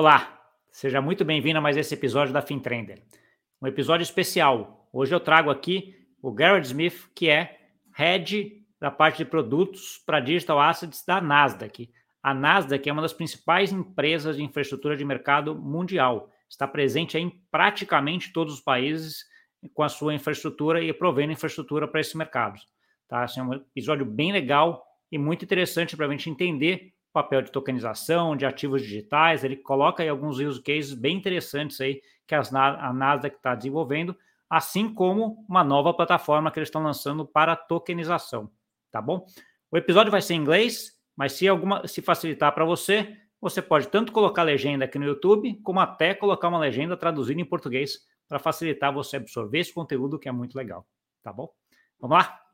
Olá, 0.00 0.40
seja 0.70 1.00
muito 1.00 1.24
bem-vindo 1.24 1.58
a 1.58 1.60
mais 1.60 1.76
esse 1.76 1.92
episódio 1.92 2.32
da 2.32 2.40
FinTrender. 2.40 3.02
Um 3.60 3.66
episódio 3.66 4.04
especial. 4.04 4.88
Hoje 4.92 5.12
eu 5.12 5.18
trago 5.18 5.50
aqui 5.50 5.92
o 6.22 6.30
Garrett 6.30 6.68
Smith, 6.68 7.10
que 7.16 7.28
é 7.28 7.58
head 7.96 8.64
da 8.78 8.92
parte 8.92 9.18
de 9.18 9.24
produtos 9.24 10.00
para 10.06 10.20
digital 10.20 10.60
assets 10.60 11.04
da 11.04 11.20
Nasdaq. 11.20 11.90
A 12.22 12.32
Nasdaq 12.32 12.88
é 12.88 12.92
uma 12.92 13.02
das 13.02 13.12
principais 13.12 13.72
empresas 13.72 14.36
de 14.36 14.44
infraestrutura 14.44 14.96
de 14.96 15.04
mercado 15.04 15.52
mundial. 15.52 16.30
Está 16.48 16.68
presente 16.68 17.18
em 17.18 17.30
praticamente 17.50 18.32
todos 18.32 18.54
os 18.54 18.60
países 18.60 19.24
com 19.74 19.82
a 19.82 19.88
sua 19.88 20.14
infraestrutura 20.14 20.80
e 20.80 20.92
provendo 20.92 21.32
infraestrutura 21.32 21.88
para 21.88 22.00
esses 22.00 22.14
mercados. 22.14 22.64
Tá? 23.08 23.26
É 23.36 23.42
um 23.42 23.52
episódio 23.54 24.06
bem 24.06 24.30
legal 24.30 24.86
e 25.10 25.18
muito 25.18 25.44
interessante 25.44 25.96
para 25.96 26.06
a 26.06 26.10
gente 26.10 26.30
entender 26.30 26.94
papel 27.12 27.42
de 27.42 27.50
tokenização, 27.50 28.36
de 28.36 28.44
ativos 28.44 28.82
digitais. 28.82 29.44
Ele 29.44 29.56
coloca 29.56 30.02
aí 30.02 30.08
alguns 30.08 30.38
use 30.38 30.62
cases 30.62 30.94
bem 30.94 31.16
interessantes 31.16 31.80
aí 31.80 32.00
que 32.26 32.34
as, 32.34 32.54
a 32.54 32.92
Nasdaq 32.92 33.36
está 33.36 33.54
desenvolvendo, 33.54 34.16
assim 34.48 34.92
como 34.92 35.44
uma 35.48 35.64
nova 35.64 35.94
plataforma 35.94 36.50
que 36.50 36.58
eles 36.58 36.68
estão 36.68 36.82
lançando 36.82 37.26
para 37.26 37.56
tokenização. 37.56 38.50
Tá 38.90 39.00
bom? 39.00 39.26
O 39.70 39.76
episódio 39.76 40.10
vai 40.10 40.22
ser 40.22 40.34
em 40.34 40.40
inglês, 40.40 40.92
mas 41.16 41.32
se 41.32 41.48
alguma 41.48 41.86
se 41.86 42.00
facilitar 42.00 42.54
para 42.54 42.64
você, 42.64 43.16
você 43.40 43.62
pode 43.62 43.88
tanto 43.88 44.12
colocar 44.12 44.42
legenda 44.42 44.84
aqui 44.84 44.98
no 44.98 45.06
YouTube, 45.06 45.60
como 45.62 45.80
até 45.80 46.14
colocar 46.14 46.48
uma 46.48 46.58
legenda 46.58 46.96
traduzida 46.96 47.40
em 47.40 47.44
português 47.44 47.98
para 48.26 48.38
facilitar 48.38 48.92
você 48.92 49.16
absorver 49.16 49.60
esse 49.60 49.72
conteúdo 49.72 50.18
que 50.18 50.28
é 50.28 50.32
muito 50.32 50.56
legal, 50.56 50.86
tá 51.22 51.32
bom? 51.32 51.48
Vamos 52.00 52.18
lá? 52.18 52.47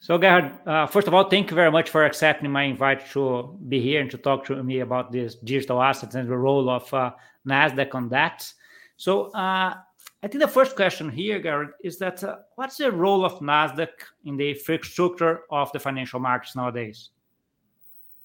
So, 0.00 0.16
Gerhard, 0.16 0.52
uh, 0.66 0.86
first 0.86 1.08
of 1.08 1.14
all, 1.14 1.28
thank 1.28 1.50
you 1.50 1.56
very 1.56 1.72
much 1.72 1.90
for 1.90 2.04
accepting 2.04 2.50
my 2.50 2.62
invite 2.62 3.10
to 3.10 3.58
be 3.68 3.80
here 3.80 4.00
and 4.00 4.10
to 4.10 4.18
talk 4.18 4.44
to 4.46 4.62
me 4.62 4.80
about 4.80 5.10
these 5.10 5.34
digital 5.34 5.82
assets 5.82 6.14
and 6.14 6.28
the 6.28 6.36
role 6.36 6.70
of 6.70 6.92
uh, 6.94 7.12
Nasdaq 7.46 7.94
on 7.94 8.08
that. 8.10 8.50
So, 8.96 9.30
uh, 9.32 9.74
I 10.22 10.26
think 10.26 10.40
the 10.40 10.48
first 10.48 10.76
question 10.76 11.10
here, 11.10 11.38
Gerhard, 11.38 11.72
is 11.82 11.98
that 11.98 12.22
uh, 12.22 12.36
what's 12.54 12.76
the 12.76 12.90
role 12.90 13.24
of 13.24 13.40
Nasdaq 13.40 13.88
in 14.24 14.36
the 14.36 14.50
infrastructure 14.50 15.40
of 15.50 15.70
the 15.72 15.80
financial 15.80 16.20
markets 16.20 16.54
nowadays? 16.54 17.10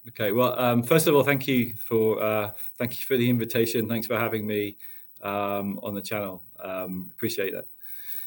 Okay, 0.10 0.32
well, 0.32 0.60
um, 0.60 0.84
first 0.84 1.08
of 1.08 1.16
all, 1.16 1.24
thank 1.24 1.48
you 1.48 1.74
for 1.78 2.22
uh, 2.22 2.52
thank 2.78 3.00
you 3.00 3.06
for 3.06 3.16
the 3.16 3.30
invitation. 3.30 3.88
Thanks 3.88 4.06
for 4.06 4.20
having 4.20 4.46
me 4.46 4.78
um, 5.22 5.80
on 5.82 5.96
the 5.96 6.02
channel. 6.02 6.44
Um, 6.60 7.10
appreciate 7.14 7.54
that. 7.54 7.66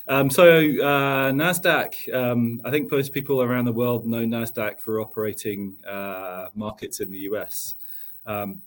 Um, 0.09 0.31
so 0.31 0.47
uh, 0.47 1.33
Nasdaq, 1.33 2.15
um, 2.15 2.61
I 2.65 2.71
think 2.71 2.91
most 2.91 3.13
people 3.13 3.43
around 3.43 3.65
the 3.65 3.73
world 3.73 4.07
know 4.07 4.25
Nasdaq 4.25 4.79
for 4.79 5.01
operating 5.01 5.77
uh, 5.87 6.49
markets 6.55 7.01
in 7.01 7.11
the 7.11 7.19
US. 7.31 7.75
Um, 8.25 8.63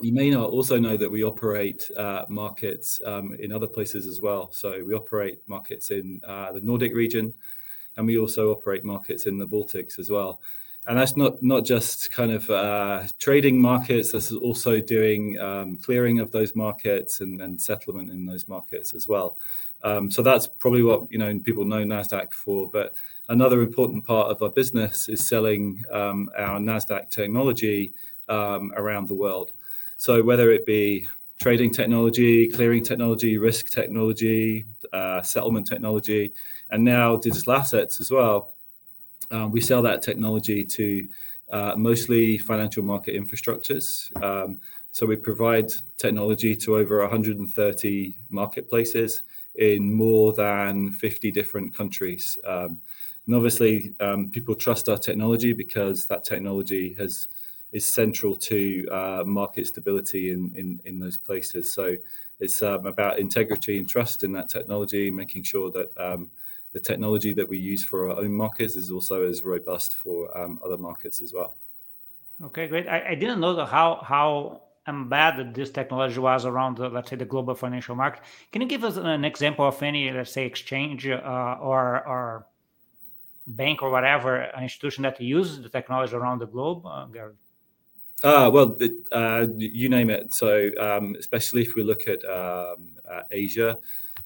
you 0.00 0.12
may 0.12 0.30
not 0.30 0.50
also 0.50 0.78
know 0.78 0.96
that 0.96 1.10
we 1.10 1.22
operate 1.22 1.88
uh, 1.96 2.24
markets 2.28 3.00
um, 3.04 3.36
in 3.38 3.52
other 3.52 3.66
places 3.66 4.06
as 4.06 4.20
well. 4.20 4.50
So 4.52 4.82
we 4.86 4.94
operate 4.94 5.40
markets 5.46 5.90
in 5.90 6.20
uh, 6.26 6.52
the 6.52 6.60
Nordic 6.60 6.94
region, 6.94 7.32
and 7.96 8.06
we 8.06 8.18
also 8.18 8.50
operate 8.50 8.84
markets 8.84 9.26
in 9.26 9.38
the 9.38 9.46
Baltics 9.46 9.98
as 9.98 10.10
well. 10.10 10.40
And 10.86 10.98
that's 10.98 11.16
not 11.16 11.42
not 11.42 11.64
just 11.64 12.10
kind 12.10 12.30
of 12.30 12.48
uh, 12.50 13.04
trading 13.18 13.60
markets. 13.60 14.12
That's 14.12 14.32
also 14.32 14.80
doing 14.80 15.38
um, 15.38 15.76
clearing 15.78 16.20
of 16.20 16.30
those 16.30 16.54
markets 16.54 17.20
and, 17.20 17.40
and 17.40 17.60
settlement 17.60 18.10
in 18.10 18.26
those 18.26 18.48
markets 18.48 18.92
as 18.92 19.08
well. 19.08 19.38
Um, 19.82 20.10
so 20.10 20.22
that's 20.22 20.46
probably 20.46 20.82
what 20.82 21.10
you 21.10 21.18
know 21.18 21.38
people 21.40 21.64
know 21.64 21.84
Nasdaq 21.84 22.34
for. 22.34 22.68
But 22.68 22.94
another 23.28 23.62
important 23.62 24.04
part 24.04 24.30
of 24.30 24.42
our 24.42 24.50
business 24.50 25.08
is 25.08 25.26
selling 25.26 25.82
um, 25.90 26.28
our 26.36 26.58
Nasdaq 26.58 27.10
technology 27.10 27.94
um, 28.28 28.72
around 28.76 29.08
the 29.08 29.14
world. 29.14 29.52
So 29.96 30.22
whether 30.22 30.50
it 30.50 30.66
be 30.66 31.06
trading 31.38 31.70
technology, 31.70 32.48
clearing 32.48 32.82
technology, 32.82 33.38
risk 33.38 33.70
technology, 33.70 34.66
uh, 34.92 35.22
settlement 35.22 35.66
technology, 35.66 36.32
and 36.70 36.82
now 36.84 37.16
digital 37.16 37.54
assets 37.54 38.00
as 38.00 38.10
well, 38.10 38.53
uh, 39.30 39.48
we 39.50 39.60
sell 39.60 39.82
that 39.82 40.02
technology 40.02 40.64
to 40.64 41.08
uh, 41.50 41.74
mostly 41.76 42.38
financial 42.38 42.82
market 42.82 43.14
infrastructures. 43.14 44.10
Um, 44.22 44.60
so 44.90 45.06
we 45.06 45.16
provide 45.16 45.70
technology 45.96 46.54
to 46.56 46.76
over 46.76 47.00
130 47.00 48.14
marketplaces 48.30 49.22
in 49.56 49.92
more 49.92 50.32
than 50.32 50.92
50 50.92 51.30
different 51.30 51.74
countries. 51.74 52.38
Um, 52.46 52.80
and 53.26 53.34
obviously, 53.34 53.94
um, 54.00 54.30
people 54.30 54.54
trust 54.54 54.88
our 54.88 54.98
technology 54.98 55.52
because 55.52 56.06
that 56.06 56.24
technology 56.24 56.94
has 56.98 57.26
is 57.72 57.92
central 57.92 58.36
to 58.36 58.86
uh, 58.92 59.24
market 59.26 59.66
stability 59.66 60.30
in, 60.30 60.52
in, 60.54 60.80
in 60.84 61.00
those 61.00 61.18
places. 61.18 61.74
So 61.74 61.96
it's 62.38 62.62
um, 62.62 62.86
about 62.86 63.18
integrity 63.18 63.78
and 63.78 63.88
trust 63.88 64.22
in 64.22 64.30
that 64.32 64.48
technology, 64.48 65.10
making 65.10 65.42
sure 65.42 65.72
that 65.72 65.90
um, 65.98 66.30
the 66.74 66.80
technology 66.80 67.32
that 67.32 67.48
we 67.48 67.56
use 67.56 67.82
for 67.82 68.10
our 68.10 68.18
own 68.18 68.32
markets 68.34 68.74
is 68.76 68.90
also 68.90 69.22
as 69.22 69.42
robust 69.44 69.94
for 69.94 70.36
um, 70.36 70.58
other 70.64 70.76
markets 70.76 71.22
as 71.22 71.32
well. 71.32 71.56
Okay, 72.42 72.66
great. 72.66 72.86
I, 72.88 73.10
I 73.10 73.14
didn't 73.14 73.40
know 73.40 73.64
how 73.64 74.00
how 74.02 74.62
embedded 74.86 75.54
this 75.54 75.70
technology 75.70 76.18
was 76.18 76.44
around, 76.44 76.76
the, 76.76 76.88
let's 76.90 77.08
say, 77.08 77.16
the 77.16 77.24
global 77.24 77.54
financial 77.54 77.94
market. 77.94 78.22
Can 78.52 78.60
you 78.60 78.68
give 78.68 78.84
us 78.84 78.96
an 78.96 79.24
example 79.24 79.66
of 79.66 79.82
any, 79.82 80.10
let's 80.10 80.32
say, 80.32 80.44
exchange 80.44 81.06
uh, 81.06 81.56
or 81.60 82.06
or 82.06 82.46
bank 83.46 83.82
or 83.82 83.90
whatever 83.90 84.50
institution 84.60 85.02
that 85.02 85.20
uses 85.20 85.62
the 85.62 85.68
technology 85.68 86.14
around 86.14 86.40
the 86.40 86.46
globe, 86.46 86.84
uh, 86.84 87.06
Gary? 87.06 87.34
Ah, 88.24 88.48
well, 88.48 88.76
uh, 89.12 89.46
you 89.56 89.88
name 89.88 90.10
it. 90.10 90.32
So, 90.34 90.70
um, 90.80 91.14
especially 91.18 91.62
if 91.62 91.74
we 91.76 91.82
look 91.82 92.08
at 92.08 92.24
um, 92.24 92.88
uh, 93.08 93.22
Asia, 93.30 93.78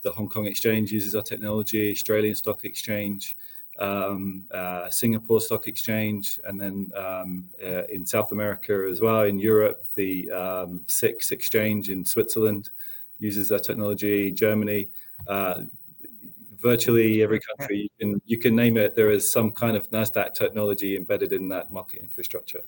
the 0.03 0.13
Hong 0.13 0.29
Kong 0.29 0.47
Exchange 0.47 0.93
uses 0.93 1.15
our 1.15 1.23
technology, 1.23 1.91
Australian 1.91 2.35
Stock 2.35 2.65
Exchange, 2.65 3.37
um, 3.79 4.45
uh, 4.53 4.91
Singapore 4.91 5.41
Stock 5.41 5.69
Exchange, 5.69 6.41
and 6.45 6.61
then 6.61 6.91
um, 6.97 7.49
uh, 7.65 7.85
in 7.85 8.05
South 8.05 8.33
America 8.33 8.89
as 8.91 9.01
well, 9.01 9.23
in 9.23 9.39
Europe, 9.39 9.85
the 9.95 10.31
um, 10.31 10.83
SIX 10.87 11.31
Exchange 11.33 11.91
in 11.91 12.05
Switzerland 12.05 12.71
uses 13.19 13.53
our 13.53 13.59
technology. 13.59 14.33
Germany, 14.33 14.89
uh, 15.27 15.63
virtually 16.61 17.23
every 17.23 17.41
country 17.41 17.79
you 17.83 17.89
can 17.99 18.23
you 18.27 18.39
can 18.39 18.55
name 18.55 18.77
it, 18.77 18.95
there 18.95 19.11
is 19.11 19.31
some 19.31 19.51
kind 19.53 19.77
of 19.77 19.89
Nasdaq 19.91 20.35
technology 20.35 20.97
embedded 20.97 21.33
in 21.33 21.49
that 21.49 21.73
market 21.73 22.01
infrastructure. 22.01 22.65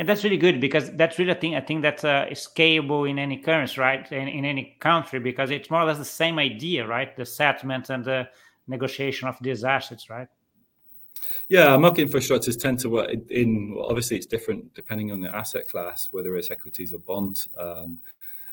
And 0.00 0.08
that's 0.08 0.24
really 0.24 0.38
good 0.38 0.62
because 0.62 0.90
that's 0.92 1.18
really 1.18 1.32
a 1.32 1.34
thing. 1.34 1.56
I 1.56 1.60
think 1.60 1.82
that's 1.82 2.04
uh, 2.04 2.24
scalable 2.30 3.08
in 3.08 3.18
any 3.18 3.36
currency, 3.36 3.78
right? 3.78 4.10
In, 4.10 4.28
in 4.28 4.46
any 4.46 4.74
country, 4.80 5.20
because 5.20 5.50
it's 5.50 5.68
more 5.68 5.82
or 5.82 5.84
less 5.84 5.98
the 5.98 6.06
same 6.06 6.38
idea, 6.38 6.86
right? 6.86 7.14
The 7.14 7.26
settlement 7.26 7.90
and 7.90 8.02
the 8.02 8.26
negotiation 8.66 9.28
of 9.28 9.36
these 9.42 9.62
assets, 9.62 10.08
right? 10.08 10.26
Yeah, 11.50 11.76
market 11.76 12.08
infrastructures 12.08 12.58
tend 12.58 12.78
to 12.78 12.88
work 12.88 13.10
in. 13.28 13.74
Well, 13.74 13.88
obviously, 13.90 14.16
it's 14.16 14.24
different 14.24 14.72
depending 14.72 15.12
on 15.12 15.20
the 15.20 15.36
asset 15.36 15.68
class, 15.68 16.08
whether 16.12 16.34
it's 16.34 16.50
equities 16.50 16.94
or 16.94 17.00
bonds 17.00 17.46
um, 17.58 17.98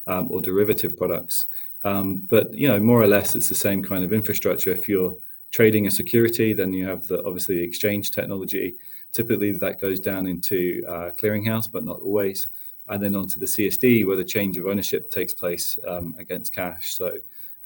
um, 0.05 0.29
or 0.29 0.41
derivative 0.41 0.97
products. 0.97 1.45
Um, 1.85 2.17
but 2.17 2.53
you 2.53 2.67
know, 2.67 2.77
more 2.81 3.01
or 3.01 3.07
less, 3.07 3.37
it's 3.37 3.47
the 3.47 3.55
same 3.55 3.81
kind 3.81 4.03
of 4.03 4.11
infrastructure. 4.11 4.71
If 4.71 4.89
you're 4.89 5.15
trading 5.53 5.87
a 5.87 5.91
security, 5.91 6.51
then 6.51 6.73
you 6.73 6.85
have 6.85 7.07
the 7.07 7.23
obviously 7.23 7.55
the 7.55 7.63
exchange 7.63 8.11
technology. 8.11 8.75
Typically, 9.13 9.51
that 9.51 9.81
goes 9.81 9.99
down 9.99 10.27
into 10.27 10.83
uh, 10.87 11.11
clearinghouse, 11.17 11.71
but 11.71 11.83
not 11.83 11.99
always, 12.01 12.47
and 12.89 13.01
then 13.01 13.15
onto 13.15 13.39
the 13.39 13.45
CSD 13.45 14.05
where 14.05 14.17
the 14.17 14.23
change 14.23 14.57
of 14.57 14.67
ownership 14.67 15.09
takes 15.09 15.33
place 15.33 15.77
um, 15.87 16.15
against 16.19 16.53
cash. 16.53 16.95
So, 16.95 17.17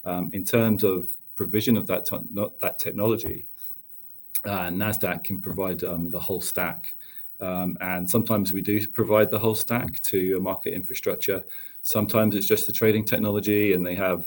um, 0.05 0.29
in 0.33 0.43
terms 0.43 0.83
of 0.83 1.09
provision 1.35 1.77
of 1.77 1.87
that, 1.87 2.09
not 2.31 2.59
that 2.59 2.79
technology, 2.79 3.47
uh, 4.45 4.69
Nasdaq 4.69 5.23
can 5.23 5.41
provide 5.41 5.83
um, 5.83 6.09
the 6.09 6.19
whole 6.19 6.41
stack. 6.41 6.93
Um, 7.39 7.75
and 7.81 8.09
sometimes 8.09 8.53
we 8.53 8.61
do 8.61 8.87
provide 8.87 9.31
the 9.31 9.39
whole 9.39 9.55
stack 9.55 9.99
to 10.01 10.37
a 10.37 10.39
market 10.39 10.73
infrastructure. 10.73 11.43
Sometimes 11.81 12.35
it's 12.35 12.47
just 12.47 12.67
the 12.67 12.73
trading 12.73 13.05
technology, 13.05 13.73
and 13.73 13.85
they 13.85 13.95
have 13.95 14.25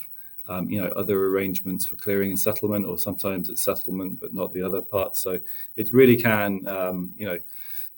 um, 0.49 0.69
you 0.69 0.81
know 0.81 0.89
other 0.89 1.27
arrangements 1.27 1.87
for 1.87 1.97
clearing 1.97 2.31
and 2.31 2.39
settlement, 2.39 2.87
or 2.87 2.99
sometimes 2.99 3.49
it's 3.49 3.63
settlement 3.63 4.21
but 4.21 4.35
not 4.35 4.53
the 4.53 4.63
other 4.63 4.83
parts. 4.83 5.21
So 5.21 5.39
it 5.77 5.93
really 5.93 6.17
can 6.17 6.67
um, 6.67 7.13
you 7.17 7.27
know 7.27 7.39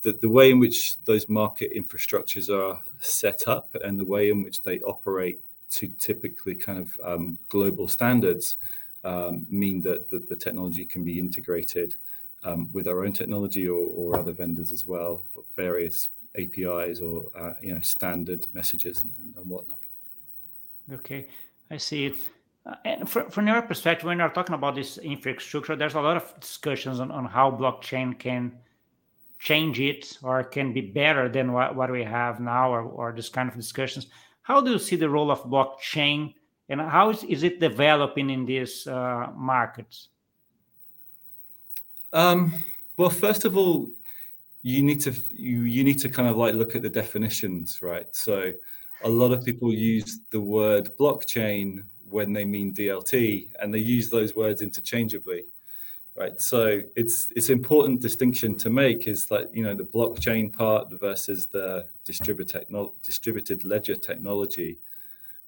the, 0.03 0.13
the 0.13 0.31
way 0.31 0.51
in 0.51 0.59
which 0.59 1.03
those 1.05 1.29
market 1.29 1.73
infrastructures 1.77 2.49
are 2.49 2.81
set 3.01 3.49
up 3.49 3.75
and 3.83 3.99
the 3.99 4.05
way 4.05 4.31
in 4.31 4.43
which 4.43 4.63
they 4.63 4.79
operate 4.81 5.41
to 5.71 5.89
typically 5.99 6.55
kind 6.55 6.79
of 6.79 7.01
um, 7.05 7.37
global 7.49 7.89
standards 7.89 8.57
um, 9.05 9.47
mean 9.51 9.81
that, 9.83 10.09
that, 10.11 10.29
the 10.29 10.37
technology 10.37 10.85
can 10.85 11.05
be 11.05 11.19
integrated 11.19 11.97
um, 12.45 12.69
with 12.73 12.87
our 12.87 13.05
own 13.05 13.13
technology 13.13 13.69
or, 13.69 13.89
or, 13.95 14.19
other 14.19 14.33
vendors 14.33 14.73
as 14.73 14.87
well 14.87 15.25
for 15.33 15.43
various 15.57 16.09
APIs 16.39 17.01
or 17.01 17.27
uh, 17.39 17.55
you 17.61 17.75
know 17.75 17.81
standard 17.81 18.47
messages 18.53 19.03
and, 19.03 19.35
and, 19.37 19.47
whatnot. 19.49 19.79
Okay, 20.93 21.27
I 21.71 21.77
see. 21.77 22.15
Uh, 22.65 22.75
and 22.85 23.09
for, 23.09 23.31
from 23.31 23.47
your 23.47 23.63
perspective, 23.63 24.07
when 24.07 24.19
you're 24.19 24.29
talking 24.29 24.55
about 24.55 24.75
this 24.75 24.99
infrastructure, 24.99 25.77
there's 25.77 25.95
a 25.95 26.01
lot 26.01 26.17
of 26.17 26.41
discussions 26.41 27.01
on, 27.01 27.11
on 27.11 27.25
how 27.25 27.51
blockchain 27.51 28.19
can 28.19 28.53
change 29.39 29.79
it 29.81 30.19
or 30.23 30.43
can 30.43 30.73
be 30.73 30.81
better 30.81 31.29
than 31.29 31.53
what, 31.53 31.77
what 31.77 31.91
we 31.91 32.03
have 32.03 32.41
now 32.41 32.73
or, 32.73 32.83
or 32.83 33.13
this 33.13 33.29
kind 33.29 33.49
of 33.49 33.55
discussions. 33.55 34.07
How 34.43 34.61
do 34.61 34.71
you 34.71 34.79
see 34.79 34.97
the 34.97 35.09
role 35.09 35.31
of 35.31 35.43
blockchain 35.45 36.35
and 36.69 36.81
how 36.81 37.11
is, 37.11 37.23
is 37.25 37.43
it 37.43 37.61
developing 37.61 38.31
in 38.31 38.45
these 38.45 38.87
uh, 38.87 39.29
markets? 39.35 40.09
Um, 42.13 42.53
well, 42.97 43.11
first 43.11 43.45
of 43.45 43.57
all, 43.57 43.89
you 44.63 44.83
need 44.83 45.01
to 45.03 45.13
you, 45.31 45.63
you 45.63 45.85
need 45.85 46.01
to 46.01 46.09
kind 46.09 46.29
of 46.29 46.37
like 46.37 46.55
look 46.55 46.75
at 46.75 46.83
the 46.83 46.89
definitions, 46.89 47.81
right? 47.83 48.07
So 48.17 48.53
a 49.05 49.09
lot 49.09 49.33
of 49.33 49.45
people 49.45 49.73
use 49.73 50.21
the 50.31 50.41
word 50.41 50.91
blockchain 50.99 51.83
when 52.09 52.33
they 52.33 52.45
mean 52.45 52.73
DLT, 52.73 53.51
and 53.61 53.73
they 53.73 53.79
use 53.79 54.11
those 54.11 54.35
words 54.35 54.63
interchangeably, 54.63 55.45
right? 56.15 56.41
So 56.41 56.81
it's 56.95 57.33
it's 57.37 57.51
important 57.51 58.01
distinction 58.01 58.57
to 58.59 58.71
make 58.71 59.07
is 59.07 59.27
that 59.27 59.55
you 59.55 59.65
know 59.65 59.75
the 59.75 59.85
blockchain 59.85 60.53
part 60.53 60.89
versus 61.01 61.47
the 61.47 61.87
distributed 62.05 62.67
distributed 63.03 63.65
ledger 63.65 63.97
technology 63.97 64.79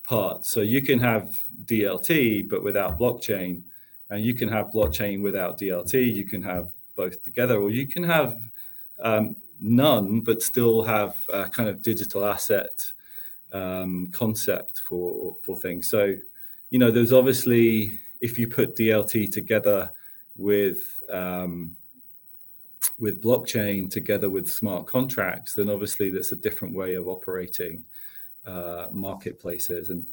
part. 0.03 0.45
So 0.47 0.61
you 0.61 0.83
can 0.83 0.99
have 0.99 1.37
DLT 1.65 2.49
but 2.49 2.63
without 2.63 2.99
blockchain, 2.99 3.63
and 4.11 4.25
you 4.25 4.35
can 4.35 4.49
have 4.49 4.67
blockchain 4.67 5.23
without 5.23 5.59
DLT. 5.59 6.15
You 6.15 6.25
can 6.25 6.43
have 6.43 6.71
both 6.97 7.23
together, 7.23 7.61
or 7.61 7.71
you 7.71 7.87
can 7.87 8.03
have 8.03 8.37
um, 9.01 9.37
none 9.61 10.21
but 10.21 10.43
still 10.43 10.83
have 10.83 11.17
a 11.33 11.49
kind 11.49 11.69
of 11.69 11.83
digital 11.83 12.25
asset 12.25 12.93
um, 13.53 14.09
concept 14.13 14.81
for 14.81 15.37
for 15.43 15.57
things. 15.57 15.91
So 15.91 16.15
you 16.71 16.79
know, 16.79 16.91
there's 16.91 17.13
obviously 17.13 17.99
if 18.21 18.39
you 18.39 18.49
put 18.49 18.77
DLT 18.77 19.33
together 19.33 19.91
with 20.37 21.03
um, 21.11 21.77
with 22.99 23.23
blockchain 23.23 23.91
together 23.91 24.29
with 24.29 24.51
smart 24.51 24.87
contracts, 24.87 25.55
then 25.55 25.71
obviously 25.71 26.11
that's 26.11 26.33
a 26.33 26.37
different 26.37 26.75
way 26.75 26.95
of 26.95 27.09
operating 27.09 27.85
uh, 28.47 28.87
marketplaces. 28.91 29.91
And 29.91 30.07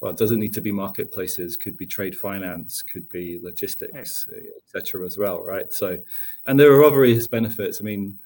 well, 0.00 0.10
it 0.10 0.18
doesn't 0.18 0.40
need 0.40 0.54
to 0.54 0.60
be 0.60 0.72
marketplaces; 0.72 1.56
could 1.56 1.76
be 1.76 1.86
trade 1.86 2.16
finance, 2.16 2.82
could 2.82 3.08
be 3.08 3.38
logistics, 3.40 4.28
etc. 4.66 5.06
as 5.06 5.16
well, 5.16 5.42
right? 5.42 5.72
So, 5.72 5.98
and 6.46 6.58
there 6.58 6.72
are 6.72 6.84
obvious 6.84 7.26
benefits. 7.26 7.80
I 7.80 7.84
mean, 7.84 8.18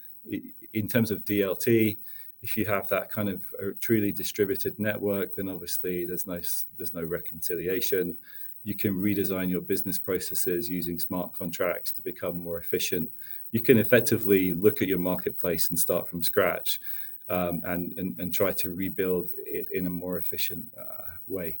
in 0.73 0.87
terms 0.87 1.11
of 1.11 1.23
DLT, 1.23 1.97
if 2.41 2.55
you 2.55 2.65
have 2.65 2.87
that 2.89 3.09
kind 3.09 3.29
of 3.29 3.43
truly 3.79 4.11
distributed 4.11 4.77
network, 4.79 5.35
then 5.35 5.49
obviously 5.49 6.05
there's 6.05 6.27
no 6.27 6.39
there's 6.77 6.93
no 6.93 7.03
reconciliation. 7.03 8.15
You 8.63 8.75
can 8.75 8.95
redesign 8.95 9.49
your 9.49 9.61
business 9.61 9.97
processes 9.97 10.69
using 10.69 10.99
smart 10.99 11.33
contracts 11.33 11.91
to 11.93 12.01
become 12.01 12.37
more 12.37 12.57
efficient. 12.57 13.09
You 13.51 13.61
can 13.61 13.77
effectively 13.77 14.53
look 14.53 14.81
at 14.81 14.87
your 14.87 14.99
marketplace 14.99 15.69
and 15.69 15.79
start 15.79 16.07
from 16.07 16.21
scratch, 16.21 16.81
um, 17.29 17.61
and, 17.63 17.97
and, 17.97 18.19
and 18.19 18.33
try 18.33 18.51
to 18.53 18.73
rebuild 18.73 19.31
it 19.37 19.69
in 19.71 19.87
a 19.87 19.89
more 19.89 20.17
efficient 20.17 20.65
uh, 20.77 21.03
way. 21.27 21.57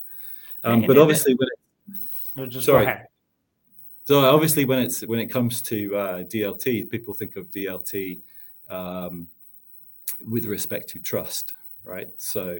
Um, 0.63 0.81
but 0.85 0.97
obviously, 0.97 1.33
when 1.35 1.47
it, 1.47 1.95
no, 2.35 2.45
just 2.45 2.65
sorry. 2.65 2.87
So 4.05 4.19
obviously, 4.23 4.65
when 4.65 4.79
it's 4.79 5.01
when 5.01 5.19
it 5.19 5.27
comes 5.27 5.61
to 5.63 5.95
uh, 5.95 6.23
DLT, 6.23 6.89
people 6.89 7.13
think 7.13 7.35
of 7.35 7.49
DLT 7.51 8.19
um, 8.69 9.27
with 10.25 10.45
respect 10.45 10.89
to 10.89 10.99
trust, 10.99 11.53
right? 11.83 12.09
So 12.17 12.59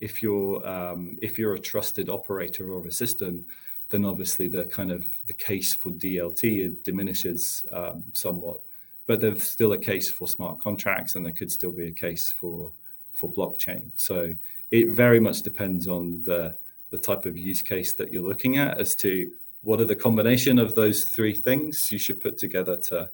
if 0.00 0.22
you're 0.22 0.66
um, 0.66 1.16
if 1.22 1.38
you're 1.38 1.54
a 1.54 1.60
trusted 1.60 2.08
operator 2.08 2.72
of 2.72 2.86
a 2.86 2.92
system, 2.92 3.44
then 3.90 4.04
obviously 4.04 4.48
the 4.48 4.64
kind 4.64 4.90
of 4.90 5.04
the 5.26 5.34
case 5.34 5.74
for 5.74 5.90
DLT 5.90 6.82
diminishes 6.82 7.64
um, 7.72 8.04
somewhat. 8.12 8.60
But 9.06 9.20
there's 9.20 9.42
still 9.42 9.72
a 9.72 9.78
case 9.78 10.10
for 10.10 10.28
smart 10.28 10.60
contracts, 10.60 11.14
and 11.14 11.24
there 11.24 11.32
could 11.32 11.50
still 11.50 11.72
be 11.72 11.88
a 11.88 11.92
case 11.92 12.30
for 12.30 12.72
for 13.14 13.30
blockchain. 13.32 13.90
So 13.96 14.34
it 14.70 14.90
very 14.90 15.18
much 15.18 15.42
depends 15.42 15.88
on 15.88 16.22
the 16.22 16.54
the 16.90 16.98
type 16.98 17.26
of 17.26 17.36
use 17.36 17.62
case 17.62 17.92
that 17.94 18.12
you're 18.12 18.26
looking 18.26 18.56
at 18.56 18.78
as 18.78 18.94
to 18.96 19.30
what 19.62 19.80
are 19.80 19.84
the 19.84 19.96
combination 19.96 20.58
of 20.58 20.74
those 20.74 21.04
three 21.04 21.34
things 21.34 21.90
you 21.92 21.98
should 21.98 22.20
put 22.20 22.38
together 22.38 22.76
to 22.76 23.10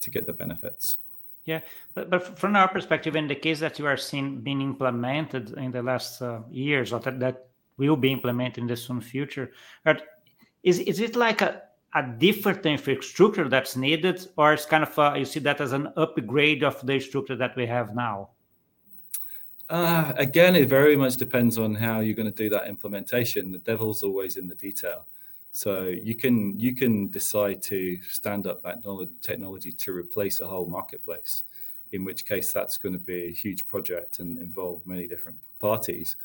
to 0.00 0.10
get 0.10 0.26
the 0.26 0.32
benefits. 0.32 0.98
Yeah, 1.48 1.60
but, 1.94 2.10
but 2.10 2.38
from 2.38 2.56
our 2.56 2.68
perspective, 2.68 3.16
in 3.16 3.26
the 3.26 3.34
case 3.34 3.58
that 3.60 3.78
you 3.78 3.86
are 3.86 3.96
seeing 3.96 4.42
being 4.42 4.60
implemented 4.60 5.56
in 5.56 5.70
the 5.70 5.82
last 5.82 6.20
uh, 6.20 6.40
years, 6.50 6.92
or 6.92 7.00
that, 7.00 7.18
that 7.20 7.46
will 7.78 7.96
be 7.96 8.12
implemented 8.12 8.58
in 8.58 8.66
the 8.66 8.76
soon 8.76 9.00
future, 9.00 9.52
is 10.62 10.78
is 10.78 11.00
it 11.00 11.16
like 11.16 11.40
a, 11.40 11.62
a 11.94 12.02
different 12.18 12.66
infrastructure 12.66 13.48
that's 13.48 13.76
needed, 13.76 14.28
or 14.36 14.52
it's 14.52 14.66
kind 14.66 14.84
of 14.84 14.98
a, 14.98 15.18
you 15.18 15.24
see 15.24 15.40
that 15.40 15.62
as 15.62 15.72
an 15.72 15.88
upgrade 15.96 16.62
of 16.62 16.84
the 16.86 17.00
structure 17.00 17.36
that 17.36 17.56
we 17.56 17.64
have 17.64 17.94
now? 17.94 18.28
Uh, 19.70 20.12
again, 20.18 20.54
it 20.54 20.68
very 20.68 20.96
much 20.96 21.16
depends 21.16 21.56
on 21.56 21.74
how 21.74 22.00
you're 22.00 22.20
going 22.22 22.30
to 22.30 22.42
do 22.44 22.50
that 22.50 22.68
implementation. 22.68 23.52
The 23.52 23.64
devil's 23.64 24.02
always 24.02 24.36
in 24.36 24.46
the 24.48 24.54
detail. 24.54 25.06
So 25.50 25.86
you 25.86 26.14
can 26.14 26.58
you 26.58 26.74
can 26.74 27.08
decide 27.08 27.62
to 27.62 28.00
stand 28.02 28.46
up 28.46 28.62
that 28.62 28.82
technology 29.22 29.72
to 29.72 29.92
replace 29.92 30.40
a 30.40 30.46
whole 30.46 30.66
marketplace, 30.66 31.44
in 31.92 32.04
which 32.04 32.26
case 32.26 32.52
that's 32.52 32.76
going 32.76 32.92
to 32.92 32.98
be 32.98 33.26
a 33.26 33.32
huge 33.32 33.66
project 33.66 34.18
and 34.18 34.38
involve 34.38 34.86
many 34.86 35.06
different 35.06 35.38
parties. 35.58 36.16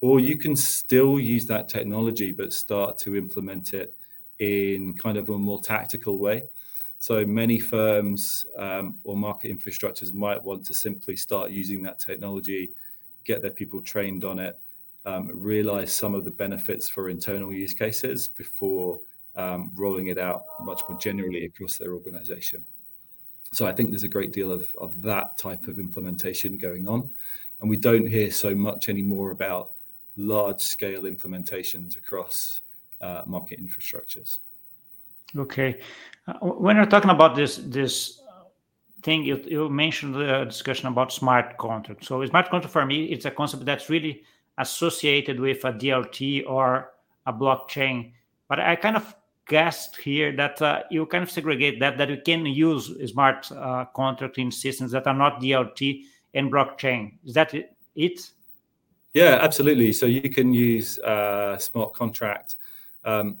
Or 0.00 0.18
you 0.18 0.36
can 0.36 0.56
still 0.56 1.20
use 1.20 1.46
that 1.46 1.68
technology 1.68 2.32
but 2.32 2.52
start 2.52 2.98
to 2.98 3.16
implement 3.16 3.72
it 3.72 3.94
in 4.40 4.94
kind 4.94 5.16
of 5.16 5.30
a 5.30 5.38
more 5.38 5.60
tactical 5.60 6.18
way. 6.18 6.44
So 6.98 7.24
many 7.24 7.58
firms 7.58 8.44
um, 8.58 8.98
or 9.04 9.16
market 9.16 9.56
infrastructures 9.56 10.12
might 10.12 10.42
want 10.42 10.64
to 10.66 10.74
simply 10.74 11.16
start 11.16 11.50
using 11.50 11.82
that 11.82 11.98
technology, 11.98 12.72
get 13.24 13.42
their 13.42 13.50
people 13.50 13.80
trained 13.80 14.24
on 14.24 14.38
it, 14.38 14.58
realize 15.32 15.94
some 15.94 16.14
of 16.14 16.24
the 16.24 16.30
benefits 16.30 16.88
for 16.88 17.08
internal 17.08 17.52
use 17.52 17.74
cases 17.74 18.28
before 18.28 19.00
um, 19.36 19.70
rolling 19.74 20.08
it 20.08 20.18
out 20.18 20.42
much 20.60 20.82
more 20.88 20.98
generally 20.98 21.44
across 21.44 21.78
their 21.78 21.94
organization. 21.94 22.64
So 23.52 23.66
I 23.66 23.72
think 23.72 23.90
there's 23.90 24.02
a 24.02 24.08
great 24.08 24.32
deal 24.32 24.50
of, 24.50 25.02
that 25.02 25.36
type 25.36 25.68
of 25.68 25.78
implementation 25.78 26.56
going 26.56 26.88
on. 26.88 27.10
And 27.60 27.68
we 27.68 27.76
don't 27.76 28.06
hear 28.06 28.30
so 28.30 28.54
much 28.54 28.88
anymore 28.88 29.30
about 29.30 29.70
large 30.16 30.60
scale 30.60 31.02
implementations 31.02 31.96
across 31.96 32.62
uh, 33.00 33.22
market 33.26 33.60
infrastructures. 33.62 34.38
Okay. 35.36 35.80
Uh, 36.26 36.34
when 36.40 36.76
you're 36.76 36.86
talking 36.86 37.10
about 37.10 37.36
this, 37.36 37.56
this 37.56 38.20
thing, 39.02 39.24
you, 39.24 39.42
you 39.46 39.68
mentioned 39.68 40.14
the 40.14 40.44
discussion 40.44 40.88
about 40.88 41.12
smart 41.12 41.56
contracts. 41.58 42.08
So 42.08 42.24
smart 42.26 42.48
contract 42.50 42.72
for 42.72 42.86
me, 42.86 43.04
it's 43.06 43.26
a 43.26 43.30
concept 43.30 43.64
that's 43.64 43.90
really 43.90 44.22
associated 44.58 45.40
with 45.40 45.64
a 45.64 45.72
DLT 45.72 46.44
or 46.46 46.92
a 47.26 47.32
blockchain. 47.32 48.12
But 48.48 48.60
I 48.60 48.76
kind 48.76 48.96
of 48.96 49.14
guessed 49.48 49.96
here 49.96 50.34
that 50.36 50.62
uh, 50.62 50.82
you 50.90 51.04
kind 51.06 51.22
of 51.22 51.30
segregate 51.30 51.80
that 51.80 51.98
that 51.98 52.08
you 52.08 52.20
can 52.24 52.46
use 52.46 52.90
smart 53.10 53.50
uh, 53.52 53.86
contracting 53.94 54.50
systems 54.50 54.92
that 54.92 55.06
are 55.06 55.14
not 55.14 55.40
DLT 55.40 56.04
and 56.34 56.52
blockchain. 56.52 57.12
Is 57.24 57.34
that 57.34 57.54
it? 57.54 58.30
Yeah, 59.14 59.38
absolutely. 59.40 59.92
So 59.92 60.06
you 60.06 60.30
can 60.30 60.52
use 60.52 60.98
uh, 61.00 61.58
smart 61.58 61.92
contract. 61.92 62.56
Um, 63.04 63.38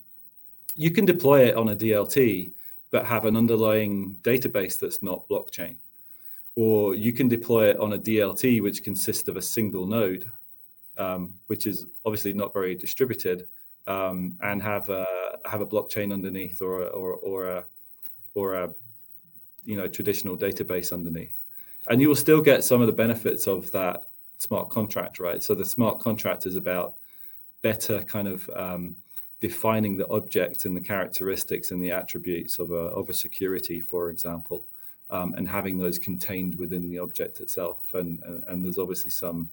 you 0.74 0.90
can 0.90 1.04
deploy 1.04 1.46
it 1.46 1.56
on 1.56 1.70
a 1.70 1.76
DLT, 1.76 2.52
but 2.90 3.06
have 3.06 3.24
an 3.24 3.36
underlying 3.36 4.16
database 4.22 4.78
that's 4.78 5.02
not 5.02 5.26
blockchain. 5.28 5.76
Or 6.54 6.94
you 6.94 7.14
can 7.14 7.28
deploy 7.28 7.70
it 7.70 7.78
on 7.78 7.94
a 7.94 7.98
DLT, 7.98 8.62
which 8.62 8.84
consists 8.84 9.28
of 9.28 9.36
a 9.36 9.42
single 9.42 9.86
node 9.86 10.30
um, 10.98 11.34
which 11.46 11.66
is 11.66 11.86
obviously 12.04 12.32
not 12.32 12.52
very 12.52 12.74
distributed, 12.74 13.46
um, 13.86 14.36
and 14.42 14.62
have 14.62 14.88
a 14.88 15.06
have 15.44 15.60
a 15.60 15.66
blockchain 15.66 16.12
underneath 16.12 16.60
or 16.62 16.84
or 16.88 17.14
or 17.14 17.48
a 17.48 17.64
or 18.34 18.54
a 18.54 18.70
you 19.64 19.76
know 19.76 19.88
traditional 19.88 20.36
database 20.36 20.92
underneath, 20.92 21.34
and 21.88 22.00
you 22.00 22.08
will 22.08 22.16
still 22.16 22.40
get 22.40 22.64
some 22.64 22.80
of 22.80 22.86
the 22.86 22.92
benefits 22.92 23.46
of 23.46 23.70
that 23.72 24.04
smart 24.38 24.68
contract, 24.70 25.18
right? 25.20 25.42
So 25.42 25.54
the 25.54 25.64
smart 25.64 26.00
contract 26.00 26.46
is 26.46 26.56
about 26.56 26.94
better 27.62 28.02
kind 28.02 28.28
of 28.28 28.50
um, 28.54 28.96
defining 29.40 29.96
the 29.96 30.08
object 30.08 30.64
and 30.64 30.76
the 30.76 30.80
characteristics 30.80 31.70
and 31.70 31.82
the 31.82 31.90
attributes 31.90 32.58
of 32.58 32.70
a 32.70 32.84
of 32.98 33.08
a 33.08 33.14
security, 33.14 33.80
for 33.80 34.10
example, 34.10 34.64
um, 35.10 35.34
and 35.34 35.48
having 35.48 35.78
those 35.78 35.98
contained 35.98 36.54
within 36.56 36.88
the 36.88 36.98
object 36.98 37.40
itself. 37.40 37.92
And, 37.94 38.22
and, 38.24 38.44
and 38.48 38.64
there's 38.64 38.78
obviously 38.78 39.10
some 39.10 39.50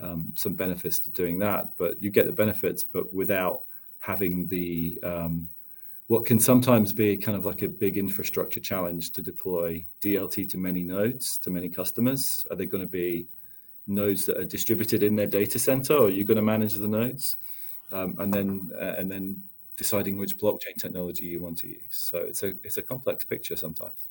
um, 0.00 0.32
some 0.36 0.54
benefits 0.54 0.98
to 1.00 1.10
doing 1.10 1.38
that, 1.40 1.70
but 1.76 2.02
you 2.02 2.10
get 2.10 2.26
the 2.26 2.32
benefits, 2.32 2.82
but 2.82 3.12
without 3.12 3.62
having 3.98 4.46
the 4.48 4.98
um, 5.02 5.48
what 6.08 6.24
can 6.26 6.38
sometimes 6.38 6.92
be 6.92 7.16
kind 7.16 7.36
of 7.36 7.46
like 7.46 7.62
a 7.62 7.68
big 7.68 7.96
infrastructure 7.96 8.60
challenge 8.60 9.12
to 9.12 9.22
deploy 9.22 9.84
DLT 10.00 10.50
to 10.50 10.58
many 10.58 10.82
nodes, 10.82 11.38
to 11.38 11.50
many 11.50 11.68
customers. 11.68 12.46
Are 12.50 12.56
they 12.56 12.66
going 12.66 12.82
to 12.82 12.90
be 12.90 13.28
nodes 13.86 14.26
that 14.26 14.36
are 14.36 14.44
distributed 14.44 15.02
in 15.02 15.16
their 15.16 15.26
data 15.26 15.58
center, 15.58 15.94
or 15.94 16.06
are 16.06 16.10
you 16.10 16.24
going 16.24 16.36
to 16.36 16.42
manage 16.42 16.74
the 16.74 16.88
nodes? 16.88 17.36
Um, 17.90 18.16
and 18.18 18.32
then 18.32 18.70
uh, 18.78 18.94
and 18.98 19.10
then 19.10 19.42
deciding 19.76 20.18
which 20.18 20.38
blockchain 20.38 20.76
technology 20.78 21.24
you 21.24 21.40
want 21.40 21.58
to 21.58 21.68
use. 21.68 21.80
So 21.90 22.18
it's 22.18 22.42
a 22.42 22.54
it's 22.64 22.78
a 22.78 22.82
complex 22.82 23.24
picture 23.24 23.56
sometimes. 23.56 24.08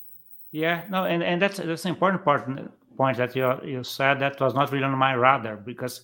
Yeah, 0.52 0.84
no, 0.90 1.06
and, 1.06 1.24
and 1.24 1.42
that's 1.42 1.58
that's 1.58 1.86
an 1.86 1.92
important 1.92 2.24
part 2.24 2.48
point 2.98 3.18
that 3.18 3.36
you 3.36 3.54
you 3.64 3.84
said 3.84 4.20
that 4.20 4.40
was 4.40 4.54
not 4.54 4.72
really 4.72 4.84
on 4.84 4.98
my 4.98 5.14
radar 5.14 5.58
because 5.58 6.02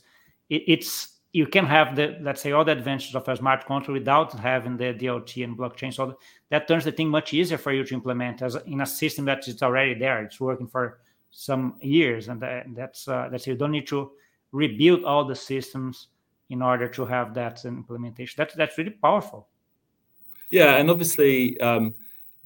it, 0.50 0.64
it's 0.68 1.18
you 1.34 1.46
can 1.46 1.66
have 1.66 1.96
the 1.96 2.18
let's 2.22 2.42
say 2.42 2.52
all 2.52 2.66
the 2.66 2.72
advantages 2.72 3.16
of 3.16 3.28
a 3.28 3.36
smart 3.36 3.66
contract 3.66 3.94
without 3.94 4.34
having 4.40 4.78
the 4.78 4.94
DLT 4.94 5.44
and 5.44 5.58
blockchain. 5.58 5.94
So 5.94 6.18
that 6.50 6.68
turns 6.68 6.86
the 6.86 6.92
thing 6.92 7.10
much 7.10 7.34
easier 7.34 7.58
for 7.58 7.72
you 7.72 7.84
to 7.84 7.94
implement 7.94 8.42
as 8.42 8.56
in 8.66 8.82
a 8.82 8.86
system 8.86 9.26
that 9.26 9.48
is 9.48 9.62
already 9.62 9.94
there. 9.94 10.24
It's 10.24 10.40
working 10.40 10.68
for 10.68 11.00
some 11.32 11.76
years, 11.82 12.30
and 12.30 12.42
that's 12.76 13.08
uh, 13.08 13.28
that's 13.32 13.46
you 13.46 13.56
don't 13.56 13.72
need 13.72 13.88
to 13.88 14.12
rebuild 14.52 15.04
all 15.04 15.26
the 15.26 15.36
systems 15.36 16.08
in 16.50 16.62
order 16.62 16.88
to 16.88 17.06
have 17.06 17.34
that 17.34 17.66
implementation. 17.66 18.36
That's 18.38 18.56
that's 18.56 18.78
really 18.78 18.92
powerful. 18.92 19.48
Yeah, 20.50 20.78
and 20.78 20.90
obviously, 20.90 21.60
um, 21.60 21.94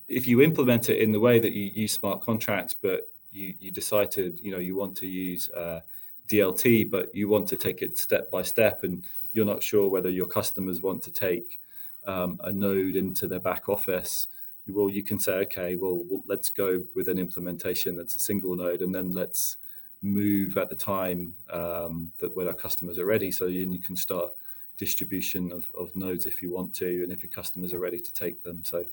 if 0.08 0.28
you 0.28 0.42
implement 0.42 0.90
it 0.90 0.98
in 0.98 1.12
the 1.12 1.20
way 1.20 1.40
that 1.40 1.54
you 1.54 1.72
use 1.74 1.94
smart 1.94 2.22
contracts, 2.22 2.74
but 2.74 3.08
you 3.32 3.56
you 3.60 3.72
decide 3.72 4.12
to 4.12 4.34
you 4.42 4.52
know 4.52 4.60
you 4.60 4.76
want 4.76 4.96
to 4.98 5.08
use 5.08 5.50
uh, 5.52 5.82
DLT, 6.28 6.90
but 6.90 7.14
you 7.14 7.28
want 7.30 7.48
to 7.50 7.56
take 7.56 7.82
it 7.82 7.98
step 7.98 8.30
by 8.32 8.42
step, 8.42 8.84
and 8.84 9.06
you're 9.34 9.46
not 9.46 9.64
sure 9.64 9.90
whether 9.90 10.10
your 10.10 10.28
customers 10.28 10.82
want 10.82 11.04
to 11.04 11.12
take 11.12 11.60
um, 12.06 12.40
a 12.44 12.52
node 12.52 12.96
into 12.96 13.28
their 13.28 13.40
back 13.40 13.70
office. 13.70 14.28
Well, 14.68 14.90
you 14.90 15.04
can 15.04 15.20
say, 15.20 15.34
okay, 15.34 15.76
well, 15.76 16.04
well, 16.10 16.24
let's 16.28 16.50
go 16.50 16.84
with 16.96 17.10
an 17.10 17.18
implementation 17.18 17.96
that's 17.96 18.16
a 18.16 18.20
single 18.20 18.56
node, 18.56 18.82
and 18.82 18.94
then 18.94 19.12
let's 19.12 19.58
move 20.02 20.58
at 20.58 20.70
the 20.70 20.76
time 20.76 21.34
um, 21.52 22.12
that 22.20 22.36
when 22.36 22.48
our 22.48 22.54
customers 22.54 22.98
are 22.98 23.06
ready. 23.06 23.32
So 23.32 23.48
you, 23.48 23.70
you 23.72 23.80
can 23.80 23.96
start 23.96 24.32
distribution 24.78 25.52
of, 25.52 25.70
of 25.78 25.96
nodes 25.96 26.26
if 26.26 26.42
you 26.42 26.52
want 26.52 26.74
to, 26.76 27.04
and 27.04 27.12
if 27.12 27.24
your 27.24 27.30
customers 27.30 27.74
are 27.74 27.80
ready 27.80 28.00
to 28.00 28.14
take 28.14 28.42
them. 28.44 28.64
So 28.64 28.86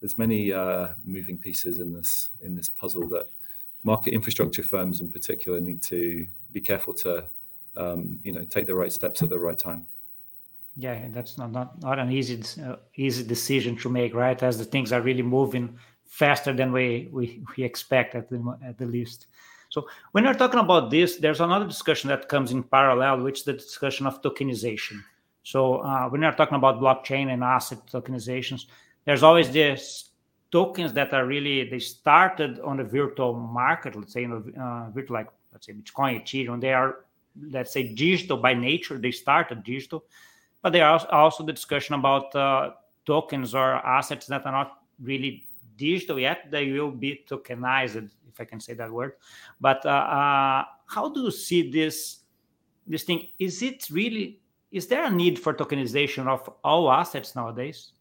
there's 0.00 0.18
many 0.18 0.52
uh, 0.52 0.88
moving 1.04 1.38
pieces 1.38 1.80
in 1.80 1.92
this 1.92 2.30
in 2.42 2.54
this 2.54 2.68
puzzle 2.68 3.08
that 3.08 3.28
market 3.82 4.14
infrastructure 4.14 4.62
firms 4.62 5.00
in 5.00 5.08
particular 5.08 5.60
need 5.60 5.82
to 5.82 6.26
be 6.52 6.60
careful 6.60 6.94
to 6.94 7.24
um, 7.76 8.18
you 8.22 8.32
know 8.32 8.44
take 8.44 8.66
the 8.66 8.74
right 8.74 8.92
steps 8.92 9.22
at 9.22 9.28
the 9.28 9.38
right 9.38 9.58
time. 9.58 9.86
Yeah, 10.76 11.08
that's 11.12 11.36
not 11.36 11.52
not, 11.52 11.80
not 11.82 11.98
an 11.98 12.10
easy 12.10 12.42
uh, 12.62 12.76
easy 12.96 13.24
decision 13.24 13.76
to 13.78 13.88
make, 13.88 14.14
right? 14.14 14.42
As 14.42 14.58
the 14.58 14.64
things 14.64 14.92
are 14.92 15.02
really 15.02 15.22
moving 15.22 15.78
faster 16.06 16.52
than 16.52 16.72
we 16.72 17.08
we, 17.12 17.42
we 17.56 17.64
expect 17.64 18.14
at 18.14 18.28
the 18.28 18.58
at 18.64 18.78
the 18.78 18.86
least. 18.86 19.26
So 19.68 19.88
when 20.12 20.24
we're 20.24 20.34
talking 20.34 20.60
about 20.60 20.90
this, 20.90 21.16
there's 21.16 21.40
another 21.40 21.66
discussion 21.66 22.08
that 22.08 22.28
comes 22.28 22.52
in 22.52 22.62
parallel, 22.62 23.22
which 23.22 23.38
is 23.38 23.44
the 23.44 23.54
discussion 23.54 24.06
of 24.06 24.20
tokenization. 24.20 25.02
So 25.44 25.76
uh, 25.76 26.08
when 26.08 26.20
we're 26.20 26.32
talking 26.32 26.56
about 26.56 26.78
blockchain 26.78 27.32
and 27.32 27.42
asset 27.42 27.78
tokenizations, 27.90 28.66
there's 29.06 29.22
always 29.22 29.50
this 29.50 30.10
tokens 30.52 30.92
that 30.92 31.12
are 31.14 31.26
really 31.26 31.68
they 31.68 31.78
started 31.78 32.60
on 32.60 32.76
the 32.76 32.84
virtual 32.84 33.34
market. 33.34 33.96
Let's 33.96 34.12
say 34.12 34.20
you 34.20 34.28
know 34.28 34.44
uh, 34.60 34.90
virtual 34.90 35.14
like 35.14 35.28
let's 35.52 35.66
say 35.66 35.72
Bitcoin, 35.72 36.22
Ethereum. 36.22 36.60
They 36.60 36.72
are 36.72 37.06
let's 37.50 37.72
say 37.72 37.94
digital 37.94 38.36
by 38.36 38.54
nature. 38.54 38.98
They 38.98 39.10
started 39.10 39.64
digital, 39.64 40.04
but 40.60 40.72
there 40.72 40.86
are 40.86 41.04
also 41.10 41.42
the 41.44 41.52
discussion 41.52 41.94
about 41.94 42.34
uh, 42.36 42.72
tokens 43.06 43.54
or 43.54 43.74
assets 43.74 44.26
that 44.26 44.46
are 44.46 44.52
not 44.52 44.82
really 45.02 45.46
digital 45.76 46.20
yet. 46.20 46.50
They 46.50 46.70
will 46.70 46.90
be 46.90 47.24
tokenized 47.28 48.10
if 48.30 48.40
I 48.40 48.44
can 48.44 48.60
say 48.60 48.74
that 48.74 48.90
word. 48.90 49.14
But 49.60 49.84
uh, 49.86 49.88
uh, 49.88 50.64
how 50.86 51.08
do 51.08 51.22
you 51.22 51.30
see 51.30 51.70
this 51.70 52.20
this 52.86 53.04
thing? 53.04 53.28
Is 53.38 53.62
it 53.62 53.88
really? 53.90 54.38
Is 54.70 54.86
there 54.86 55.04
a 55.04 55.10
need 55.10 55.38
for 55.38 55.52
tokenization 55.52 56.26
of 56.26 56.48
all 56.62 56.90
assets 56.90 57.34
nowadays? 57.36 57.92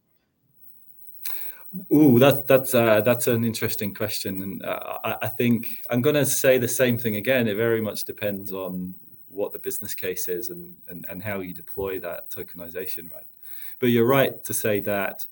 Oh, 1.92 2.20
that, 2.20 2.48
that's 2.48 2.74
uh, 2.74 3.00
that's 3.02 3.28
an 3.28 3.46
interesting 3.46 3.94
question, 3.94 4.42
and 4.44 4.66
uh, 4.66 4.98
I, 5.06 5.16
I, 5.22 5.28
think 5.28 5.68
I'm 5.90 6.02
going 6.02 6.16
to 6.16 6.26
say 6.26 6.58
the 6.58 6.68
same 6.68 6.98
thing 6.98 7.16
again. 7.16 7.48
It 7.48 7.56
very 7.56 7.80
much 7.80 8.04
depends 8.04 8.52
on 8.52 8.94
what 9.30 9.54
the 9.54 9.60
business 9.60 9.96
case 9.96 10.28
is 10.28 10.50
and, 10.50 10.76
and 10.90 11.06
and 11.10 11.24
how 11.24 11.40
you 11.40 11.54
deploy 11.54 11.98
that 12.02 12.30
tokenization, 12.30 13.10
right? 13.10 13.26
But 13.80 13.88
you're 13.88 14.06
right 14.06 14.44
to 14.44 14.54
say 14.54 14.82
that 14.82 15.26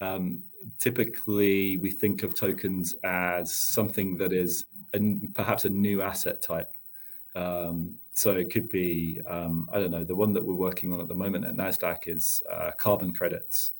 um, 0.00 0.42
typically, 0.78 1.78
we 1.78 1.90
think 1.90 2.22
of 2.22 2.34
tokens 2.34 2.94
as 3.04 3.54
something 3.54 4.16
that 4.18 4.32
is 4.32 4.66
a, 4.94 5.00
perhaps 5.34 5.64
a 5.64 5.70
new 5.70 6.02
asset 6.02 6.42
type. 6.42 6.76
Um, 7.34 7.98
so 8.12 8.32
it 8.32 8.50
could 8.50 8.68
be, 8.68 9.20
um, 9.26 9.68
I 9.72 9.78
don't 9.78 9.90
know, 9.90 10.04
the 10.04 10.16
one 10.16 10.32
that 10.32 10.44
we're 10.44 10.54
working 10.54 10.92
on 10.92 11.00
at 11.00 11.08
the 11.08 11.14
moment 11.14 11.44
at 11.44 11.54
Nasdaq 11.54 12.08
is 12.08 12.42
uh, 12.50 12.70
carbon 12.76 13.12
credits. 13.12 13.72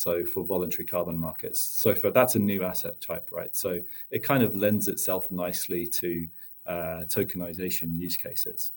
So 0.00 0.24
for 0.24 0.44
voluntary 0.44 0.86
carbon 0.86 1.18
markets, 1.18 1.60
so 1.60 1.94
for 1.94 2.10
that's 2.10 2.34
a 2.34 2.38
new 2.38 2.64
asset 2.64 2.98
type, 3.02 3.28
right? 3.30 3.54
So 3.54 3.80
it 4.10 4.22
kind 4.22 4.42
of 4.42 4.56
lends 4.56 4.88
itself 4.88 5.30
nicely 5.30 5.86
to 5.86 6.26
uh, 6.66 7.04
tokenization 7.06 7.98
use 7.98 8.16
cases. 8.16 8.72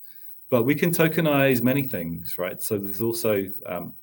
But 0.50 0.64
we 0.64 0.74
can 0.74 0.90
tokenize 0.90 1.62
many 1.62 1.82
things, 1.82 2.36
right? 2.36 2.60
So 2.60 2.76
there's 2.76 3.00
also 3.00 3.46
um, 3.64 3.94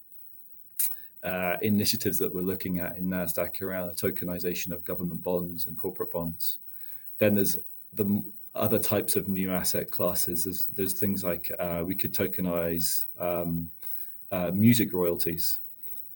uh, 1.22 1.58
initiatives 1.62 2.18
that 2.18 2.34
we're 2.34 2.42
looking 2.42 2.80
at 2.80 2.98
in 2.98 3.06
Nasdaq 3.06 3.62
around 3.62 3.90
the 3.90 3.94
tokenization 3.94 4.72
of 4.72 4.84
government 4.84 5.22
bonds 5.22 5.68
and 5.68 5.78
corporate 5.78 6.12
bonds. 6.12 6.58
Then 7.20 7.36
there's 7.36 7.56
the 7.94 8.24
other 8.56 8.80
types 8.80 9.16
of 9.16 9.28
new 9.28 9.52
asset 9.52 9.92
classes. 9.92 10.46
There's, 10.46 10.66
there's 10.66 10.94
things 10.94 11.24
like 11.24 11.52
uh, 11.60 11.84
we 11.86 11.94
could 11.94 12.14
tokenize 12.14 13.06
um, 13.20 13.70
uh, 14.32 14.50
music 14.52 14.92
royalties. 14.92 15.60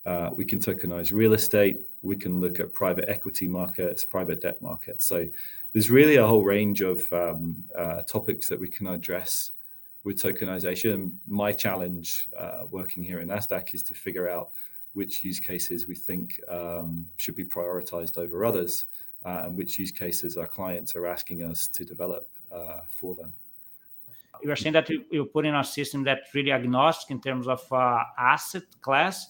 Uh, 0.06 0.30
we 0.32 0.44
can 0.44 0.60
tokenize 0.60 1.12
real 1.12 1.34
estate. 1.34 1.80
We 2.02 2.16
can 2.16 2.40
look 2.40 2.60
at 2.60 2.72
private 2.72 3.06
equity 3.08 3.48
markets, 3.48 4.04
private 4.04 4.40
debt 4.40 4.62
markets. 4.62 5.04
So 5.04 5.28
there's 5.72 5.90
really 5.90 6.16
a 6.16 6.26
whole 6.26 6.44
range 6.44 6.80
of 6.80 7.02
um, 7.12 7.64
uh, 7.76 8.02
topics 8.02 8.48
that 8.48 8.58
we 8.58 8.68
can 8.68 8.86
address 8.86 9.50
with 10.04 10.22
tokenization. 10.22 11.12
My 11.26 11.50
challenge 11.50 12.28
uh, 12.38 12.62
working 12.70 13.02
here 13.02 13.20
in 13.20 13.28
Nasdaq 13.28 13.74
is 13.74 13.82
to 13.82 13.94
figure 13.94 14.28
out 14.28 14.50
which 14.92 15.24
use 15.24 15.40
cases 15.40 15.88
we 15.88 15.96
think 15.96 16.40
um, 16.48 17.04
should 17.16 17.34
be 17.34 17.44
prioritized 17.44 18.16
over 18.16 18.44
others, 18.44 18.86
uh, 19.24 19.42
and 19.44 19.56
which 19.56 19.78
use 19.78 19.90
cases 19.90 20.36
our 20.36 20.46
clients 20.46 20.94
are 20.94 21.06
asking 21.06 21.42
us 21.42 21.66
to 21.68 21.84
develop 21.84 22.28
uh, 22.54 22.80
for 22.88 23.14
them. 23.16 23.32
You 24.42 24.52
are 24.52 24.56
saying 24.56 24.74
that 24.74 24.88
you, 24.88 25.04
you 25.10 25.24
put 25.24 25.44
in 25.44 25.54
a 25.54 25.64
system 25.64 26.04
that's 26.04 26.34
really 26.34 26.52
agnostic 26.52 27.10
in 27.10 27.20
terms 27.20 27.48
of 27.48 27.60
uh, 27.72 28.04
asset 28.16 28.62
class, 28.80 29.28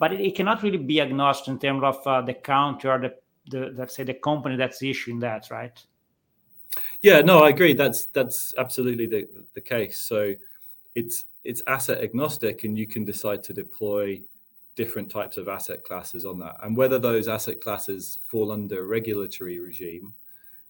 but 0.00 0.14
it, 0.14 0.20
it, 0.20 0.34
cannot 0.34 0.62
really 0.62 0.78
be 0.78 0.98
agnostic 0.98 1.48
in 1.48 1.58
terms 1.58 1.82
of 1.84 2.06
uh, 2.06 2.22
the 2.22 2.32
country 2.32 2.90
or 2.90 2.98
the, 2.98 3.14
the, 3.50 3.72
let's 3.76 3.94
say, 3.94 4.02
the 4.02 4.14
company 4.14 4.56
that's 4.56 4.82
issuing 4.82 5.20
that, 5.20 5.50
right? 5.50 5.78
Yeah, 7.02 7.20
no, 7.20 7.44
I 7.44 7.50
agree. 7.50 7.74
That's 7.74 8.06
that's 8.06 8.54
absolutely 8.56 9.06
the 9.06 9.28
the 9.54 9.60
case. 9.60 10.00
So 10.00 10.34
it's 10.94 11.24
it's 11.44 11.62
asset 11.66 12.02
agnostic, 12.02 12.64
and 12.64 12.78
you 12.78 12.86
can 12.86 13.04
decide 13.04 13.42
to 13.44 13.52
deploy 13.52 14.22
different 14.76 15.10
types 15.10 15.36
of 15.36 15.48
asset 15.48 15.82
classes 15.84 16.24
on 16.24 16.38
that. 16.38 16.56
And 16.62 16.76
whether 16.76 16.98
those 16.98 17.28
asset 17.28 17.60
classes 17.60 18.20
fall 18.24 18.52
under 18.52 18.86
regulatory 18.86 19.58
regime, 19.58 20.14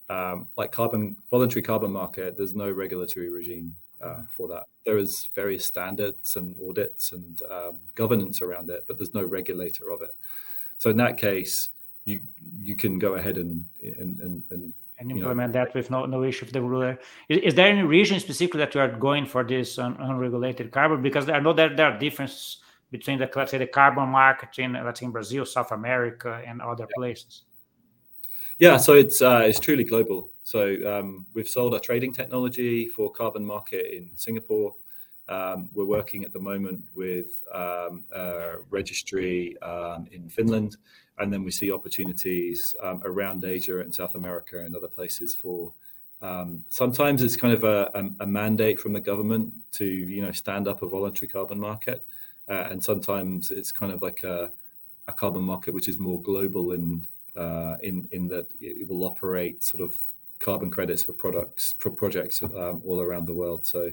um, 0.09 0.49
like 0.57 0.73
carbon 0.73 1.17
voluntary 1.31 1.63
carbon 1.63 1.93
market, 1.93 2.37
there's 2.37 2.55
no 2.55 2.71
regulatory 2.71 3.31
regime 3.31 3.77
uh, 4.03 4.23
for 4.29 4.49
that. 4.49 4.65
There 4.85 4.99
is 4.99 5.29
various 5.35 5.65
standards 5.65 6.37
and 6.37 6.57
audits 6.67 7.13
and 7.13 7.43
um, 7.51 7.77
governance 7.95 8.43
around 8.43 8.71
it, 8.71 8.85
but 8.87 8.99
there's 8.99 9.15
no 9.15 9.23
regulator 9.23 9.91
of 9.91 10.03
it. 10.03 10.15
So 10.79 10.91
in 10.91 10.97
that 10.97 11.17
case, 11.17 11.71
you 12.05 12.21
you 12.63 12.77
can 12.77 12.99
go 12.99 13.15
ahead 13.15 13.37
and 13.37 13.65
and 13.83 14.19
and, 14.21 14.43
and 14.51 14.73
and 14.99 15.11
implement 15.11 15.55
know, 15.55 15.65
that 15.65 15.75
with 15.75 15.91
no, 15.91 16.05
no 16.05 16.23
issue 16.25 16.45
with 16.45 16.53
the 16.53 16.61
ruler. 16.61 16.99
Is, 17.29 17.39
is, 17.39 17.55
there 17.55 17.67
any 17.67 17.83
region 17.83 18.21
specifically 18.21 18.59
that 18.59 18.75
you 18.75 18.83
are 18.83 18.89
going 18.89 19.25
for 19.25 19.43
this 19.43 19.79
un, 19.79 19.97
unregulated 19.99 20.71
carbon? 20.71 21.01
Because 21.01 21.29
I 21.31 21.41
know 21.41 21.55
that 21.55 21.77
there 21.77 21.87
are 21.87 21.99
differences 21.99 22.59
between 22.91 23.19
the 23.19 23.31
let's 23.35 23.51
say 23.51 23.59
the 23.59 23.67
carbon 23.67 24.09
market 24.09 24.59
in 24.59 24.73
let's 24.75 25.01
say 25.01 25.07
in 25.07 25.13
Brazil, 25.13 25.47
South 25.47 25.73
America, 25.73 26.43
and 26.47 26.61
other 26.61 26.87
yeah. 26.89 26.95
places? 26.97 27.43
Yeah, 28.59 28.77
so 28.77 28.93
it's 28.93 29.23
uh, 29.23 29.43
it's 29.45 29.59
truly 29.59 29.85
global. 29.85 30.29
So 30.51 30.75
um, 30.85 31.27
we've 31.33 31.49
sold 31.49 31.75
our 31.75 31.79
trading 31.79 32.13
technology 32.13 32.89
for 32.89 33.09
carbon 33.09 33.47
market 33.47 33.97
in 33.97 34.11
Singapore. 34.17 34.75
Um, 35.29 35.69
we're 35.73 35.85
working 35.85 36.25
at 36.25 36.33
the 36.33 36.41
moment 36.41 36.83
with 36.97 37.45
um, 37.55 38.03
registry 38.69 39.57
um, 39.63 40.09
in 40.11 40.29
Finland, 40.29 40.77
and 41.19 41.33
then 41.33 41.45
we 41.45 41.53
see 41.53 41.71
opportunities 41.71 42.75
um, 42.83 43.01
around 43.05 43.45
Asia 43.45 43.79
and 43.79 43.95
South 43.95 44.17
America 44.17 44.59
and 44.59 44.75
other 44.75 44.89
places 44.89 45.37
for. 45.37 45.73
Um, 46.21 46.65
sometimes 46.69 47.23
it's 47.23 47.37
kind 47.37 47.55
of 47.55 47.63
a, 47.63 47.89
a, 47.95 48.25
a, 48.25 48.27
mandate 48.27 48.81
from 48.81 48.93
the 48.93 49.01
government 49.01 49.55
to 49.75 49.85
you 49.85 50.21
know 50.21 50.33
stand 50.33 50.67
up 50.67 50.83
a 50.83 50.89
voluntary 50.89 51.29
carbon 51.29 51.61
market, 51.61 52.05
uh, 52.49 52.67
and 52.71 52.83
sometimes 52.83 53.53
it's 53.53 53.71
kind 53.71 53.93
of 53.93 54.03
like 54.03 54.25
a, 54.25 54.51
a, 55.07 55.13
carbon 55.13 55.43
market 55.43 55.73
which 55.73 55.89
is 55.89 55.97
more 55.97 56.21
global 56.21 56.73
in 56.73 57.07
uh, 57.37 57.77
in 57.83 58.09
in 58.11 58.27
that 58.29 58.49
it 58.61 58.89
will 58.89 59.05
operate 59.05 59.63
sort 59.63 59.83
of 59.83 59.95
carbon 60.41 60.71
credits 60.71 61.05
for 61.05 61.13
products 61.13 61.75
for 61.79 61.91
projects 61.91 62.43
um, 62.43 62.83
all 62.85 63.01
around 63.01 63.27
the 63.27 63.35
world. 63.35 63.67
So 63.67 63.91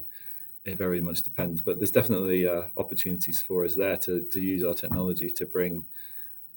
it 0.66 0.78
very 0.78 1.02
much 1.02 1.22
depends, 1.22 1.62
but 1.62 1.78
there's 1.78 1.92
definitely 1.92 2.48
uh, 2.48 2.64
opportunities 2.78 3.42
for 3.42 3.64
us 3.66 3.76
there 3.76 3.98
to 3.98 4.22
to 4.32 4.40
use 4.40 4.64
our 4.64 4.74
technology 4.74 5.30
to 5.30 5.46
bring 5.46 5.86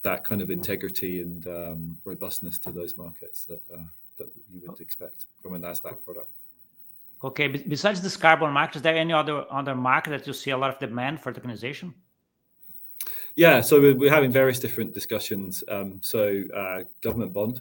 that 0.02 0.24
kind 0.24 0.40
of 0.40 0.50
integrity 0.50 1.20
and 1.20 1.46
um, 1.46 1.98
robustness 2.04 2.58
to 2.60 2.72
those 2.72 2.96
markets 2.96 3.44
that 3.44 3.60
uh, 3.74 3.88
that 4.18 4.28
you 4.50 4.60
would 4.66 4.80
expect 4.80 5.26
from 5.42 5.54
a 5.54 5.58
Nasdaq 5.58 6.04
product. 6.04 6.30
Okay. 7.22 7.48
Besides 7.48 8.00
this 8.00 8.16
carbon 8.16 8.50
market, 8.52 8.76
is 8.76 8.82
there 8.82 8.96
any 8.96 9.12
other 9.12 9.44
other 9.50 9.74
market 9.74 10.10
that 10.10 10.26
you 10.26 10.32
see 10.32 10.50
a 10.50 10.56
lot 10.56 10.70
of 10.70 10.78
demand 10.78 11.20
for 11.20 11.32
tokenization? 11.32 11.92
Yeah, 13.36 13.60
so 13.60 13.80
we're, 13.80 13.94
we're 13.94 14.10
having 14.10 14.32
various 14.32 14.58
different 14.58 14.92
discussions. 14.92 15.62
Um, 15.68 16.00
so 16.02 16.42
uh, 16.54 16.80
government 17.00 17.32
bond, 17.32 17.60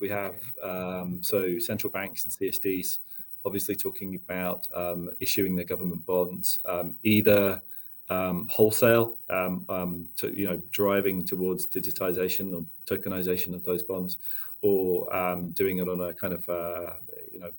we 0.00 0.08
have 0.08 0.36
um, 0.62 1.20
so 1.22 1.58
central 1.58 1.90
banks 1.92 2.24
and 2.24 2.32
CSDs, 2.32 2.98
obviously 3.44 3.76
talking 3.76 4.14
about 4.16 4.66
um, 4.74 5.10
issuing 5.20 5.54
their 5.54 5.64
government 5.64 6.04
bonds, 6.04 6.58
um, 6.66 6.96
either 7.02 7.62
um, 8.10 8.46
wholesale, 8.50 9.16
to, 9.28 10.32
you 10.34 10.46
know, 10.46 10.60
driving 10.70 11.24
towards 11.24 11.66
digitization 11.66 12.54
or 12.54 12.64
tokenization 12.86 13.54
of 13.54 13.64
those 13.64 13.82
bonds, 13.82 14.18
or 14.62 15.06
doing 15.52 15.78
it 15.78 15.88
on 15.88 16.00
a 16.00 16.12
kind 16.14 16.32
of 16.32 16.48
uh, 16.48 16.94
you 17.32 17.38
know 17.38 17.50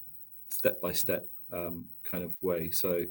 step 0.50 0.82
by 0.82 0.91
step 0.91 1.27
kind 1.51 2.24
of 2.24 2.32
way. 2.41 2.70
So 2.72 3.06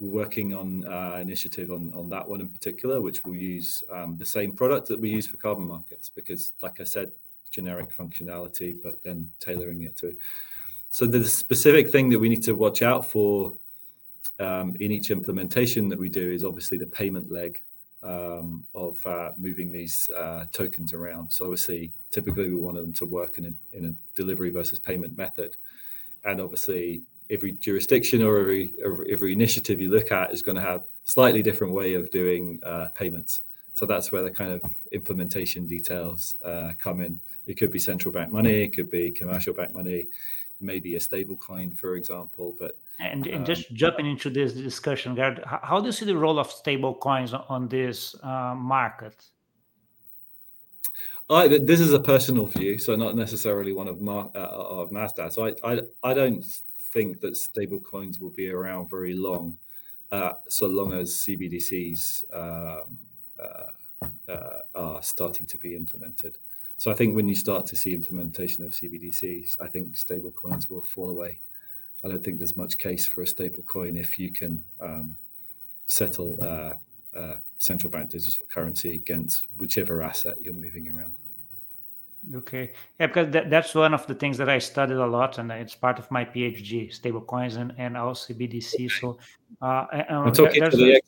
we're 0.00 0.10
working 0.10 0.54
on 0.54 0.86
uh, 0.86 1.18
initiative 1.20 1.70
on, 1.70 1.92
on 1.94 2.08
that 2.10 2.28
one 2.28 2.40
in 2.40 2.48
particular, 2.48 3.00
which 3.00 3.24
will 3.24 3.34
use 3.34 3.82
um, 3.92 4.16
the 4.16 4.26
same 4.26 4.52
product 4.52 4.88
that 4.88 5.00
we 5.00 5.10
use 5.10 5.26
for 5.26 5.36
carbon 5.38 5.66
markets, 5.66 6.08
because 6.08 6.52
like 6.62 6.80
I 6.80 6.84
said, 6.84 7.10
generic 7.48 7.96
functionality, 7.96 8.76
but 8.82 9.02
then 9.02 9.30
tailoring 9.40 9.82
it 9.82 9.96
to. 9.98 10.08
it. 10.08 10.18
So 10.90 11.06
the 11.06 11.24
specific 11.24 11.90
thing 11.90 12.08
that 12.10 12.18
we 12.18 12.28
need 12.28 12.42
to 12.44 12.54
watch 12.54 12.82
out 12.82 13.06
for 13.06 13.54
um, 14.38 14.74
in 14.80 14.90
each 14.90 15.10
implementation 15.10 15.88
that 15.88 15.98
we 15.98 16.08
do 16.08 16.30
is 16.30 16.44
obviously 16.44 16.78
the 16.78 16.86
payment 16.86 17.30
leg 17.30 17.62
um, 18.02 18.64
of 18.74 19.04
uh, 19.06 19.30
moving 19.36 19.70
these 19.70 20.08
uh, 20.16 20.44
tokens 20.52 20.92
around. 20.92 21.30
So 21.30 21.46
obviously, 21.46 21.92
typically 22.10 22.48
we 22.48 22.56
want 22.56 22.76
them 22.76 22.92
to 22.94 23.04
work 23.04 23.38
in 23.38 23.46
a, 23.46 23.76
in 23.76 23.84
a 23.86 23.94
delivery 24.14 24.50
versus 24.50 24.78
payment 24.78 25.16
method, 25.16 25.56
and 26.24 26.40
obviously 26.40 27.02
every 27.30 27.52
jurisdiction 27.52 28.22
or 28.22 28.38
every 28.38 28.74
every 29.12 29.32
initiative 29.32 29.80
you 29.80 29.90
look 29.90 30.10
at 30.12 30.32
is 30.32 30.42
going 30.42 30.56
to 30.56 30.62
have 30.62 30.84
slightly 31.04 31.42
different 31.42 31.72
way 31.72 31.94
of 31.94 32.10
doing 32.10 32.60
uh, 32.64 32.88
payments. 32.94 33.42
So 33.74 33.86
that's 33.86 34.10
where 34.10 34.22
the 34.22 34.30
kind 34.30 34.52
of 34.52 34.62
implementation 34.92 35.66
details 35.66 36.36
uh, 36.44 36.72
come 36.78 37.00
in. 37.00 37.20
It 37.48 37.58
could 37.58 37.70
be 37.70 37.78
central 37.78 38.12
bank 38.12 38.30
money, 38.30 38.62
it 38.62 38.74
could 38.74 38.90
be 38.90 39.10
commercial 39.10 39.54
bank 39.54 39.74
money, 39.74 40.06
maybe 40.60 40.94
a 40.96 41.00
stable 41.00 41.36
coin, 41.36 41.74
for 41.74 41.96
example. 41.96 42.54
But 42.58 42.78
and, 43.00 43.26
and 43.26 43.38
um, 43.38 43.44
just 43.44 43.72
jumping 43.72 44.06
into 44.06 44.28
this 44.28 44.52
discussion, 44.52 45.14
Gerd, 45.14 45.42
how 45.44 45.80
do 45.80 45.86
you 45.86 45.92
see 45.92 46.04
the 46.04 46.16
role 46.16 46.38
of 46.38 46.50
stable 46.50 46.94
coins 46.94 47.32
on 47.32 47.68
this 47.68 48.14
uh, 48.22 48.54
market? 48.54 49.14
I, 51.30 51.48
this 51.48 51.80
is 51.80 51.92
a 51.92 52.00
personal 52.00 52.46
view, 52.46 52.78
so 52.78 52.96
not 52.96 53.14
necessarily 53.14 53.72
one 53.72 53.88
of 53.88 54.00
Mar- 54.00 54.30
uh, 54.34 54.38
of 54.38 54.90
Nasdaq. 54.90 55.32
So 55.32 55.46
I, 55.46 55.54
I, 55.62 55.80
I 56.02 56.14
don't 56.14 56.44
think 56.92 57.20
that 57.20 57.36
stable 57.36 57.80
coins 57.80 58.18
will 58.18 58.30
be 58.30 58.50
around 58.50 58.88
very 58.88 59.14
long, 59.14 59.58
uh, 60.10 60.32
so 60.48 60.66
long 60.66 60.94
as 60.94 61.10
CBDCs 61.14 62.24
um, 62.34 62.98
uh, 63.38 64.32
uh, 64.32 64.58
are 64.74 65.02
starting 65.02 65.46
to 65.46 65.58
be 65.58 65.76
implemented. 65.76 66.38
So 66.78 66.92
I 66.92 66.94
think 66.94 67.16
when 67.16 67.26
you 67.26 67.34
start 67.34 67.66
to 67.66 67.76
see 67.76 67.92
implementation 67.92 68.64
of 68.64 68.70
CBDCs, 68.70 69.60
I 69.60 69.66
think 69.66 69.96
stable 69.96 70.30
coins 70.30 70.70
will 70.70 70.82
fall 70.82 71.10
away. 71.10 71.40
I 72.04 72.08
don't 72.08 72.22
think 72.22 72.38
there's 72.38 72.56
much 72.56 72.78
case 72.78 73.04
for 73.04 73.22
a 73.22 73.26
stable 73.26 73.64
coin 73.64 73.96
if 73.96 74.16
you 74.16 74.30
can 74.30 74.62
um, 74.80 75.16
settle 75.86 76.38
uh, 76.40 76.74
uh, 77.18 77.34
central 77.58 77.90
bank 77.90 78.10
digital 78.10 78.46
currency 78.48 78.94
against 78.94 79.46
whichever 79.56 80.04
asset 80.04 80.36
you're 80.40 80.54
moving 80.54 80.88
around. 80.88 81.16
Okay. 82.32 82.72
Yeah, 83.00 83.08
because 83.08 83.32
that, 83.32 83.50
that's 83.50 83.74
one 83.74 83.92
of 83.92 84.06
the 84.06 84.14
things 84.14 84.38
that 84.38 84.48
I 84.48 84.58
studied 84.58 84.98
a 84.98 85.06
lot, 85.06 85.38
and 85.38 85.50
it's 85.50 85.74
part 85.74 85.98
of 85.98 86.08
my 86.12 86.24
PhD, 86.24 86.96
stablecoins 86.96 87.56
and, 87.56 87.74
and 87.76 87.96
also 87.96 88.34
BDC. 88.34 89.00
So, 89.00 89.18
uh, 89.60 89.86
and, 89.90 90.32
the 90.34 91.00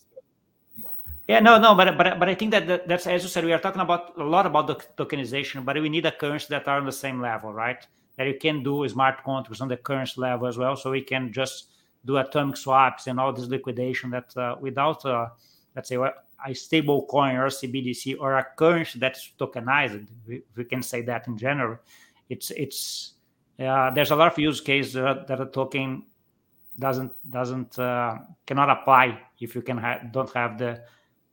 yeah, 1.29 1.41
no, 1.41 1.59
no, 1.59 1.75
but 1.75 1.97
but 1.97 2.19
but 2.19 2.29
I 2.29 2.35
think 2.35 2.51
that 2.51 2.89
that's 2.89 3.07
as 3.07 3.23
you 3.23 3.29
said, 3.29 3.45
we 3.45 3.53
are 3.53 3.61
talking 3.61 3.81
about 3.81 4.17
a 4.19 4.25
lot 4.25 4.47
about 4.47 4.67
the 4.67 4.77
tokenization, 4.97 5.65
but 5.65 5.81
we 5.81 5.89
need 5.89 6.07
a 6.07 6.13
currency 6.13 6.47
that 6.51 6.67
are 6.67 6.79
on 6.79 6.87
the 6.87 6.93
same 6.93 7.21
level, 7.21 7.53
right? 7.53 7.87
That 8.17 8.27
you 8.27 8.39
can 8.41 8.63
do 8.63 8.87
smart 8.89 9.23
contracts 9.25 9.61
on 9.61 9.69
the 9.69 9.77
currency 9.77 10.21
level 10.21 10.49
as 10.49 10.59
well, 10.59 10.77
so 10.77 10.91
we 10.91 11.03
can 11.03 11.33
just 11.33 11.71
do 12.05 12.17
atomic 12.17 12.57
swaps 12.57 13.07
and 13.07 13.21
all 13.21 13.33
this 13.33 13.47
liquidation 13.47 14.11
that 14.11 14.37
uh, 14.37 14.57
without, 14.61 15.05
uh, 15.05 15.29
let's 15.77 15.89
say, 15.89 15.97
a 15.97 16.55
stable 16.55 17.05
coin 17.07 17.37
or 17.37 17.47
CBDC 17.47 18.17
or 18.19 18.39
a 18.39 18.47
currency 18.57 18.99
that's 18.99 19.33
tokenized, 19.39 20.07
we, 20.27 20.43
we 20.57 20.65
can 20.65 20.83
say 20.83 21.03
that 21.03 21.29
in 21.29 21.37
general, 21.37 21.79
it's 22.29 22.51
it's 22.53 23.15
uh, 23.59 23.91
there's 23.91 24.11
a 24.11 24.17
lot 24.17 24.33
of 24.33 24.39
use 24.39 24.61
cases 24.61 24.95
that, 24.95 25.27
that 25.27 25.41
a 25.41 25.47
token 25.47 26.05
doesn't 26.79 27.13
doesn't 27.31 27.79
uh, 27.79 28.17
cannot 28.47 28.71
apply 28.71 29.21
if 29.39 29.55
you 29.55 29.63
can 29.63 29.77
ha- 29.77 30.01
don't 30.11 30.33
have 30.33 30.59
the 30.59 30.83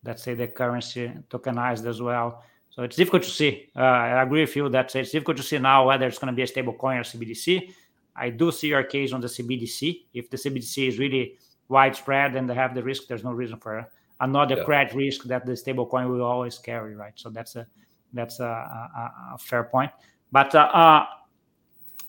let's 0.08 0.24
say 0.24 0.34
the 0.34 0.48
currency 0.48 1.12
tokenized 1.30 1.86
as 1.86 2.02
well. 2.02 2.43
So 2.70 2.84
it's 2.84 2.96
difficult 2.96 3.24
to 3.24 3.30
see. 3.30 3.70
Uh, 3.76 3.80
I 3.82 4.24
agree 4.24 4.41
with 4.41 4.56
you 4.56 4.70
that 4.70 4.96
it's 4.96 5.12
difficult 5.12 5.38
to 5.38 5.43
see 5.43 5.58
now 5.60 5.88
whether 5.88 6.08
it's 6.08 6.17
going 6.17 6.32
to 6.32 6.36
be 6.36 6.43
a 6.43 6.48
stable 6.48 6.74
coin 6.74 6.98
or 6.98 7.04
CBDC. 7.04 7.72
I 8.15 8.30
do 8.30 8.52
see 8.52 8.70
your 8.70 8.84
case 8.84 9.13
on 9.13 9.22
the 9.22 9.28
CBDC. 9.28 10.06
If 10.13 10.30
the 10.30 10.38
CBDC 10.38 10.88
is 10.88 10.98
really 10.98 11.38
widespread 11.67 12.36
and 12.36 12.50
they 12.50 12.56
have 12.56 12.74
the 12.74 12.82
risk, 12.82 13.08
there's 13.08 13.24
no 13.24 13.32
reason 13.32 13.60
for 13.60 13.88
another 14.22 14.56
yeah. 14.56 14.63
credit 14.63 14.96
risk 14.96 15.24
that 15.26 15.46
the 15.46 15.52
stablecoin 15.52 16.10
will 16.10 16.24
always 16.24 16.58
carry, 16.58 16.96
right? 16.96 17.13
So 17.15 17.30
that's 17.30 17.56
a 17.56 17.67
that's 18.13 18.39
a, 18.39 18.46
a, 18.46 19.34
a 19.34 19.38
fair 19.38 19.65
point. 19.65 19.91
But 20.32 20.56
uh, 20.56 20.70
uh, 20.74 21.06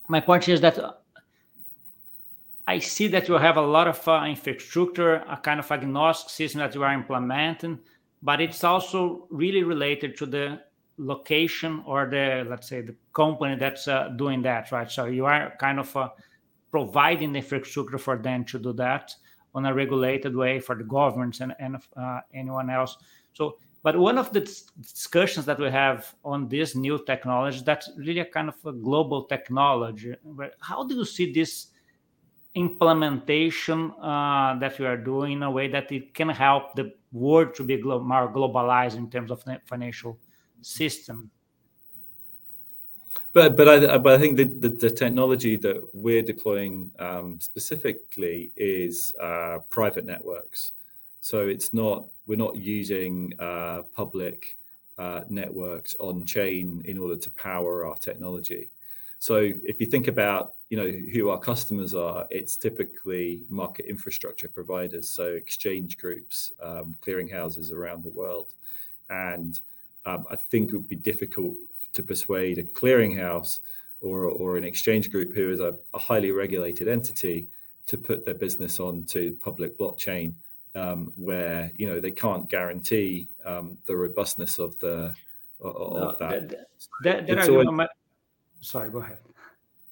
my 0.07 0.19
point 0.19 0.47
is 0.47 0.61
that 0.61 0.98
I 2.69 2.77
see 2.77 3.07
that 3.07 3.27
you 3.27 3.33
have 3.33 3.57
a 3.57 3.65
lot 3.65 3.87
of 3.87 4.07
uh, 4.07 4.25
infrastructure, 4.27 5.15
a 5.27 5.37
kind 5.37 5.59
of 5.59 5.71
agnostic 5.71 6.29
system 6.29 6.59
that 6.59 6.75
you 6.75 6.83
are 6.83 6.93
implementing, 6.93 7.79
but 8.21 8.39
it's 8.41 8.63
also 8.63 9.25
really 9.31 9.63
related 9.63 10.15
to 10.17 10.27
the 10.27 10.61
location 10.99 11.81
or 11.87 12.05
the 12.05 12.45
let's 12.47 12.67
say 12.67 12.81
the 12.81 12.95
company 13.11 13.55
that's 13.55 13.87
uh, 13.87 14.09
doing 14.09 14.43
that, 14.43 14.71
right? 14.71 14.91
So 14.91 15.05
you 15.05 15.25
are 15.25 15.55
kind 15.59 15.79
of 15.79 15.97
uh, 15.97 16.09
providing 16.69 17.33
the 17.33 17.39
infrastructure 17.39 17.97
for 17.97 18.17
them 18.17 18.45
to 18.45 18.59
do 18.59 18.71
that 18.73 19.15
on 19.55 19.65
a 19.65 19.73
regulated 19.73 20.35
way 20.35 20.59
for 20.59 20.75
the 20.75 20.83
governments 20.83 21.39
and, 21.39 21.55
and 21.57 21.77
uh, 21.97 22.19
anyone 22.35 22.69
else. 22.69 22.97
So, 23.33 23.57
but 23.81 23.97
one 23.97 24.19
of 24.19 24.31
the 24.31 24.41
discussions 24.41 25.47
that 25.47 25.57
we 25.57 25.71
have 25.71 26.13
on 26.23 26.47
this 26.47 26.75
new 26.75 27.03
technology, 27.03 27.63
that's 27.65 27.89
really 27.97 28.19
a 28.19 28.25
kind 28.25 28.47
of 28.47 28.63
a 28.63 28.73
global 28.73 29.23
technology. 29.23 30.13
How 30.59 30.83
do 30.83 30.93
you 30.93 31.05
see 31.05 31.33
this 31.33 31.68
implementation 32.55 33.91
uh, 34.01 34.57
that 34.59 34.77
we 34.79 34.85
are 34.85 34.97
doing 34.97 35.33
in 35.33 35.43
a 35.43 35.51
way 35.51 35.67
that 35.67 35.91
it 35.91 36.13
can 36.13 36.29
help 36.29 36.75
the 36.75 36.93
world 37.11 37.53
to 37.55 37.63
be 37.63 37.77
glo- 37.77 38.01
more 38.01 38.31
globalized 38.31 38.97
in 38.97 39.09
terms 39.09 39.31
of 39.31 39.43
financial 39.65 40.17
system? 40.61 41.29
But 43.33 43.55
but 43.55 43.67
I 43.69 43.97
but 43.97 44.13
I 44.13 44.17
think 44.17 44.37
the, 44.37 44.45
the, 44.45 44.69
the 44.69 44.89
technology 44.89 45.55
that 45.57 45.77
we're 45.93 46.23
deploying 46.23 46.91
um, 46.99 47.39
specifically 47.39 48.51
is 48.55 49.13
uh, 49.21 49.59
private 49.69 50.05
networks. 50.05 50.71
So 51.21 51.47
it's 51.47 51.71
not 51.73 52.07
we're 52.25 52.37
not 52.37 52.55
using 52.55 53.33
uh, 53.39 53.83
public 53.93 54.57
uh, 54.97 55.21
networks 55.29 55.95
on 55.99 56.25
chain 56.25 56.81
in 56.85 56.97
order 56.97 57.15
to 57.15 57.29
power 57.31 57.85
our 57.85 57.97
technology. 57.97 58.69
So 59.19 59.35
if 59.63 59.79
you 59.79 59.85
think 59.85 60.07
about 60.07 60.53
you 60.69 60.77
know 60.77 60.89
who 61.13 61.29
our 61.29 61.39
customers 61.39 61.93
are, 61.93 62.27
it's 62.29 62.57
typically 62.57 63.43
market 63.49 63.85
infrastructure 63.87 64.47
providers, 64.47 65.09
so 65.09 65.33
exchange 65.33 65.97
groups, 65.97 66.53
um, 66.61 66.95
clearinghouses 67.01 67.71
around 67.71 68.03
the 68.03 68.11
world, 68.11 68.53
and 69.09 69.59
um, 70.05 70.25
I 70.29 70.35
think 70.35 70.69
it 70.69 70.77
would 70.77 70.87
be 70.87 70.95
difficult 70.95 71.55
to 71.93 72.03
persuade 72.03 72.59
a 72.59 72.63
clearinghouse 72.63 73.59
or, 74.01 74.25
or 74.25 74.57
an 74.57 74.63
exchange 74.63 75.11
group 75.11 75.33
who 75.35 75.49
is 75.49 75.59
a, 75.59 75.75
a 75.93 75.99
highly 75.99 76.31
regulated 76.31 76.87
entity 76.87 77.47
to 77.87 77.97
put 77.97 78.25
their 78.25 78.35
business 78.35 78.79
onto 78.79 79.35
public 79.37 79.77
blockchain 79.77 80.33
um, 80.75 81.11
where 81.15 81.71
you 81.75 81.89
know 81.89 81.99
they 81.99 82.11
can't 82.11 82.47
guarantee 82.49 83.27
um, 83.45 83.77
the 83.87 83.95
robustness 83.95 84.59
of 84.59 84.77
the 84.79 85.13
of 85.61 85.93
no, 85.93 86.15
that. 86.19 86.49
that, 87.03 87.27
that 87.27 87.49
always, 87.49 87.67
my, 87.69 87.87
sorry, 88.61 88.89
go 88.89 88.99
ahead. 88.99 89.17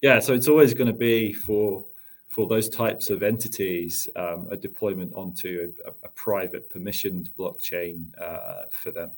Yeah, 0.01 0.19
so 0.19 0.33
it's 0.33 0.47
always 0.47 0.73
going 0.73 0.91
to 0.91 0.97
be 0.97 1.33
for 1.33 1.85
for 2.27 2.45
those 2.45 2.69
types 2.69 3.09
of 3.09 3.23
entities 3.23 4.07
um, 4.15 4.47
a 4.51 4.57
deployment 4.57 5.11
onto 5.13 5.73
a, 5.85 5.89
a 6.05 6.09
private 6.09 6.69
permissioned 6.69 7.29
blockchain 7.37 8.05
uh, 8.21 8.63
for 8.69 8.91
them. 8.91 9.11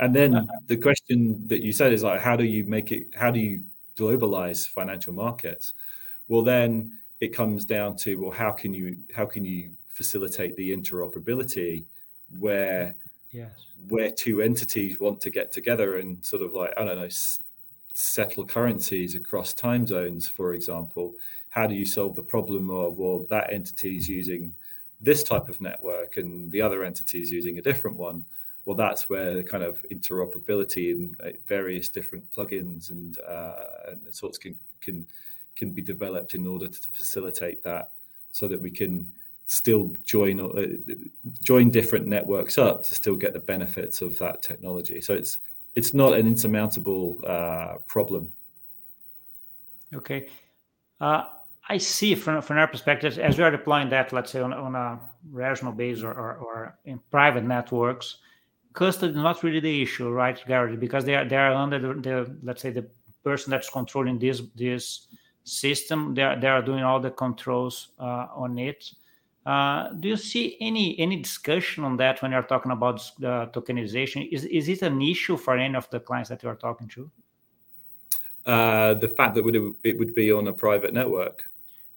And 0.00 0.14
then 0.14 0.34
uh, 0.34 0.44
the 0.66 0.76
question 0.76 1.40
that 1.46 1.62
you 1.62 1.72
said 1.72 1.92
is 1.92 2.02
like, 2.02 2.20
how 2.20 2.36
do 2.36 2.44
you 2.44 2.64
make 2.64 2.92
it? 2.92 3.06
How 3.14 3.30
do 3.30 3.40
you 3.40 3.62
globalize 3.96 4.68
financial 4.68 5.14
markets? 5.14 5.72
Well, 6.28 6.42
then 6.42 6.92
it 7.20 7.28
comes 7.28 7.64
down 7.64 7.96
to 7.98 8.16
well, 8.16 8.30
how 8.30 8.50
can 8.50 8.74
you 8.74 8.96
how 9.14 9.24
can 9.24 9.44
you 9.44 9.70
facilitate 9.88 10.56
the 10.56 10.76
interoperability 10.76 11.84
where 12.38 12.94
yes. 13.32 13.50
where 13.88 14.10
two 14.10 14.42
entities 14.42 15.00
want 15.00 15.20
to 15.22 15.30
get 15.30 15.52
together 15.52 15.96
and 15.98 16.22
sort 16.24 16.42
of 16.42 16.52
like 16.52 16.74
I 16.76 16.84
don't 16.84 16.98
know 16.98 17.08
settle 17.98 18.44
currencies 18.44 19.14
across 19.14 19.54
time 19.54 19.86
zones, 19.86 20.28
for 20.28 20.52
example, 20.52 21.14
how 21.48 21.66
do 21.66 21.74
you 21.74 21.86
solve 21.86 22.14
the 22.14 22.22
problem 22.22 22.68
of, 22.68 22.98
well, 22.98 23.26
that 23.30 23.50
entity 23.50 23.96
is 23.96 24.06
using 24.06 24.54
this 25.00 25.22
type 25.22 25.48
of 25.48 25.62
network 25.62 26.18
and 26.18 26.52
the 26.52 26.60
other 26.60 26.84
entity 26.84 27.22
is 27.22 27.32
using 27.32 27.56
a 27.56 27.62
different 27.62 27.96
one? 27.96 28.22
Well, 28.66 28.76
that's 28.76 29.08
where 29.08 29.42
kind 29.42 29.64
of 29.64 29.82
interoperability 29.90 30.92
and 30.92 31.16
uh, 31.24 31.30
various 31.46 31.88
different 31.88 32.30
plugins 32.30 32.90
and, 32.90 33.18
uh, 33.20 33.54
and 33.88 34.14
sorts 34.14 34.36
can 34.36 34.54
can 34.82 35.06
can 35.54 35.70
be 35.70 35.80
developed 35.80 36.34
in 36.34 36.46
order 36.46 36.68
to 36.68 36.90
facilitate 36.90 37.62
that, 37.62 37.92
so 38.32 38.46
that 38.46 38.60
we 38.60 38.70
can 38.70 39.10
still 39.46 39.94
join 40.04 40.38
uh, 40.38 40.66
join 41.40 41.70
different 41.70 42.06
networks 42.06 42.58
up 42.58 42.82
to 42.82 42.94
still 42.94 43.16
get 43.16 43.32
the 43.32 43.40
benefits 43.40 44.02
of 44.02 44.18
that 44.18 44.42
technology. 44.42 45.00
So 45.00 45.14
it's 45.14 45.38
it's 45.76 45.92
not 45.92 46.14
an 46.14 46.26
insurmountable 46.26 47.20
uh, 47.26 47.74
problem. 47.86 48.32
Okay. 49.94 50.28
Uh, 51.00 51.24
I 51.68 51.78
see 51.78 52.14
from, 52.14 52.40
from 52.42 52.58
our 52.58 52.66
perspective, 52.66 53.18
as 53.18 53.36
we 53.36 53.44
are 53.44 53.50
deploying 53.50 53.90
that, 53.90 54.12
let's 54.12 54.32
say 54.32 54.40
on, 54.40 54.52
on 54.52 54.74
a 54.74 54.98
rational 55.30 55.72
base 55.72 56.02
or, 56.02 56.12
or, 56.12 56.36
or 56.36 56.78
in 56.86 57.00
private 57.10 57.44
networks, 57.44 58.18
custody 58.72 59.12
is 59.12 59.16
not 59.16 59.42
really 59.42 59.60
the 59.60 59.82
issue, 59.82 60.08
right, 60.10 60.40
Gary? 60.46 60.76
Because 60.76 61.04
they 61.04 61.14
are 61.14 61.24
they 61.24 61.36
are 61.36 61.52
under 61.52 61.78
the, 61.78 61.94
the 62.00 62.36
let's 62.42 62.62
say 62.62 62.70
the 62.70 62.86
person 63.24 63.50
that's 63.50 63.68
controlling 63.68 64.18
this 64.18 64.42
this 64.54 65.08
system. 65.44 66.14
They 66.14 66.22
are 66.22 66.38
they 66.38 66.48
are 66.48 66.62
doing 66.62 66.84
all 66.84 67.00
the 67.00 67.10
controls 67.10 67.88
uh, 67.98 68.28
on 68.34 68.58
it. 68.58 68.92
Uh, 69.46 69.92
do 70.00 70.08
you 70.08 70.16
see 70.16 70.56
any 70.60 70.98
any 70.98 71.16
discussion 71.16 71.84
on 71.84 71.96
that 71.96 72.20
when 72.20 72.32
you're 72.32 72.42
talking 72.42 72.72
about 72.72 73.00
the 73.20 73.48
tokenization? 73.54 74.28
Is 74.32 74.44
is 74.44 74.68
it 74.68 74.82
an 74.82 75.00
issue 75.00 75.36
for 75.36 75.56
any 75.56 75.76
of 75.76 75.88
the 75.90 76.00
clients 76.00 76.28
that 76.30 76.42
you 76.42 76.48
are 76.48 76.56
talking 76.56 76.88
to? 76.88 77.10
Uh, 78.44 78.94
the 78.94 79.06
fact 79.06 79.36
that 79.36 79.44
would 79.44 79.56
it 79.84 79.96
would 79.96 80.14
be 80.14 80.32
on 80.32 80.48
a 80.48 80.52
private 80.52 80.92
network. 80.92 81.44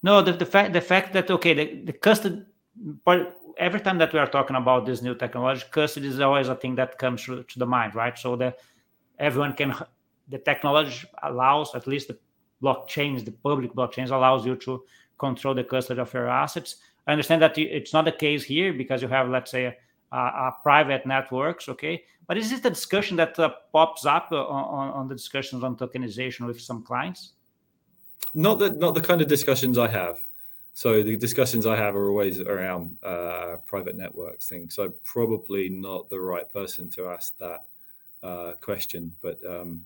No, 0.04 0.22
the, 0.22 0.32
the 0.32 0.46
fact 0.46 0.72
the 0.72 0.80
fact 0.80 1.12
that 1.12 1.28
okay, 1.28 1.52
the, 1.54 1.82
the 1.86 1.92
custody. 1.92 2.44
But 3.04 3.36
every 3.58 3.80
time 3.80 3.98
that 3.98 4.12
we 4.12 4.20
are 4.20 4.28
talking 4.28 4.54
about 4.54 4.86
this 4.86 5.02
new 5.02 5.16
technology, 5.16 5.64
custody 5.72 6.06
is 6.06 6.20
always 6.20 6.48
a 6.48 6.54
thing 6.54 6.76
that 6.76 6.98
comes 6.98 7.24
to, 7.24 7.42
to 7.42 7.58
the 7.58 7.66
mind, 7.66 7.96
right? 7.96 8.16
So 8.16 8.36
that 8.36 8.58
everyone 9.18 9.54
can. 9.54 9.74
The 10.28 10.38
technology 10.38 11.04
allows 11.24 11.74
at 11.74 11.88
least 11.88 12.06
the 12.06 12.18
blockchains, 12.62 13.24
the 13.24 13.32
public 13.32 13.72
blockchains, 13.72 14.10
allows 14.10 14.46
you 14.46 14.54
to 14.54 14.84
control 15.18 15.54
the 15.54 15.64
custody 15.64 16.00
of 16.00 16.14
your 16.14 16.28
assets 16.28 16.76
I 17.10 17.12
understand 17.12 17.42
that 17.42 17.58
it's 17.58 17.92
not 17.92 18.04
the 18.04 18.12
case 18.12 18.44
here 18.44 18.72
because 18.72 19.02
you 19.02 19.08
have, 19.08 19.28
let's 19.28 19.50
say, 19.50 19.76
a, 20.12 20.16
a 20.16 20.56
private 20.62 21.04
networks, 21.06 21.68
okay? 21.68 22.04
But 22.28 22.38
is 22.38 22.50
this 22.50 22.60
the 22.60 22.70
discussion 22.70 23.16
that 23.16 23.36
uh, 23.36 23.50
pops 23.72 24.06
up 24.06 24.28
uh, 24.30 24.46
on, 24.46 24.92
on 24.92 25.08
the 25.08 25.16
discussions 25.16 25.64
on 25.64 25.76
tokenization 25.76 26.46
with 26.46 26.60
some 26.60 26.84
clients? 26.84 27.32
Not 28.32 28.60
the 28.60 28.70
not 28.70 28.94
the 28.94 29.00
kind 29.00 29.20
of 29.20 29.26
discussions 29.26 29.76
I 29.76 29.88
have. 29.88 30.18
So 30.72 31.02
the 31.02 31.16
discussions 31.16 31.66
I 31.66 31.74
have 31.74 31.96
are 31.96 32.08
always 32.10 32.38
around 32.40 32.96
uh, 33.02 33.56
private 33.66 33.96
networks 33.96 34.48
things. 34.48 34.76
So 34.76 34.92
probably 35.02 35.68
not 35.68 36.08
the 36.10 36.20
right 36.20 36.48
person 36.48 36.88
to 36.90 37.08
ask 37.08 37.36
that 37.38 37.60
uh, 38.22 38.52
question. 38.60 39.12
But 39.20 39.44
um, 39.44 39.84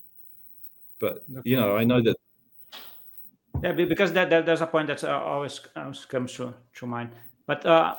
but 0.98 1.24
okay. 1.38 1.48
you 1.48 1.56
know, 1.56 1.74
I 1.74 1.84
know 1.84 2.02
that 2.02 2.16
yeah, 3.62 3.72
because 3.72 4.12
that, 4.12 4.30
that 4.30 4.46
there's 4.46 4.60
a 4.60 4.66
point 4.66 4.88
that 4.88 5.02
uh, 5.04 5.20
always 5.24 5.58
comes, 5.58 6.04
comes 6.04 6.32
to, 6.34 6.54
to 6.74 6.86
mind. 6.86 7.10
But 7.46 7.64
uh, 7.64 7.94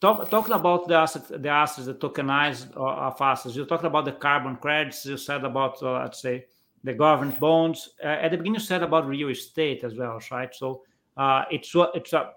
talk, 0.00 0.28
talking 0.28 0.52
about 0.52 0.88
the 0.88 0.94
assets, 0.94 1.32
the 1.34 1.48
assets, 1.48 1.86
the 1.86 1.94
tokenized 1.94 2.76
uh, 2.76 3.08
of 3.08 3.20
assets, 3.20 3.56
you 3.56 3.64
talked 3.64 3.84
about 3.84 4.04
the 4.04 4.12
carbon 4.12 4.56
credits. 4.56 5.06
You 5.06 5.16
said 5.16 5.44
about 5.44 5.82
uh, 5.82 6.00
let's 6.00 6.20
say 6.20 6.46
the 6.84 6.92
government 6.92 7.38
bonds. 7.40 7.90
Uh, 8.02 8.08
at 8.08 8.30
the 8.30 8.36
beginning, 8.36 8.54
you 8.54 8.60
said 8.60 8.82
about 8.82 9.06
real 9.06 9.28
estate 9.28 9.84
as 9.84 9.94
well, 9.94 10.20
right? 10.30 10.54
So 10.54 10.82
uh, 11.16 11.44
it's 11.50 11.72
it's 11.94 12.12
a 12.12 12.32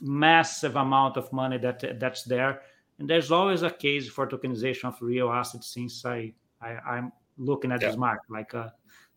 massive 0.00 0.76
amount 0.76 1.16
of 1.16 1.32
money 1.32 1.58
that 1.58 1.98
that's 2.00 2.22
there, 2.22 2.62
and 2.98 3.10
there's 3.10 3.30
always 3.30 3.62
a 3.62 3.70
case 3.70 4.08
for 4.08 4.26
tokenization 4.26 4.84
of 4.84 4.96
real 5.00 5.30
assets. 5.30 5.74
Since 5.74 6.04
I, 6.04 6.32
I 6.62 6.98
am 6.98 7.12
looking 7.36 7.72
at 7.72 7.82
yeah. 7.82 7.88
this 7.88 7.96
market 7.96 8.30
like 8.30 8.54
uh, 8.54 8.68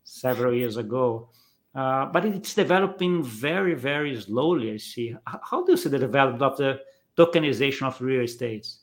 several 0.04 0.54
years 0.54 0.76
ago. 0.76 1.30
Uh, 1.74 2.06
but 2.06 2.24
it's 2.26 2.54
developing 2.54 3.22
very, 3.22 3.74
very 3.74 4.20
slowly. 4.20 4.72
I 4.72 4.76
see. 4.76 5.16
How 5.26 5.64
do 5.64 5.72
you 5.72 5.78
see 5.78 5.88
the 5.88 5.98
development 5.98 6.42
of 6.42 6.56
the 6.58 6.80
tokenization 7.16 7.86
of 7.86 8.00
real 8.00 8.22
estates? 8.22 8.80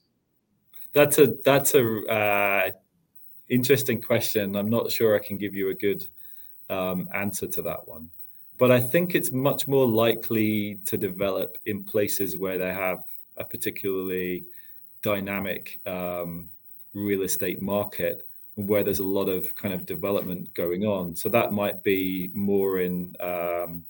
That's 0.94 1.20
a 1.20 1.28
that's 1.46 1.76
a 1.76 2.06
uh, 2.08 2.72
interesting 3.48 4.02
question. 4.02 4.56
I'm 4.56 4.70
not 4.70 4.92
sure 4.92 5.16
I 5.16 5.20
can 5.20 5.38
give 5.38 5.54
you 5.54 5.70
a 5.70 5.76
good 5.76 6.04
um, 6.70 7.08
answer 7.14 7.46
to 7.48 7.62
that 7.62 7.88
one, 7.88 8.10
but 8.58 8.72
I 8.72 8.80
think 8.80 9.14
it's 9.14 9.32
much 9.32 9.68
more 9.68 9.88
likely 9.88 10.80
to 10.86 10.98
develop 10.98 11.60
in 11.68 11.84
places 11.84 12.38
where 12.38 12.58
they 12.58 12.74
have 12.74 13.04
a 13.38 13.46
particularly 13.46 14.46
dynamic 15.04 15.80
um, 15.86 16.50
real 16.94 17.22
estate 17.22 17.62
market 17.62 18.28
where 18.68 18.84
there's 18.84 19.00
a 19.00 19.04
lot 19.04 19.30
of 19.30 19.56
kind 19.56 19.74
of 19.74 19.86
development 19.86 20.54
going 20.54 20.86
on. 20.86 21.16
So 21.16 21.30
that 21.30 21.54
might 21.54 21.84
be 21.84 22.32
more 22.34 22.80
in, 22.80 23.16
um, 23.20 23.86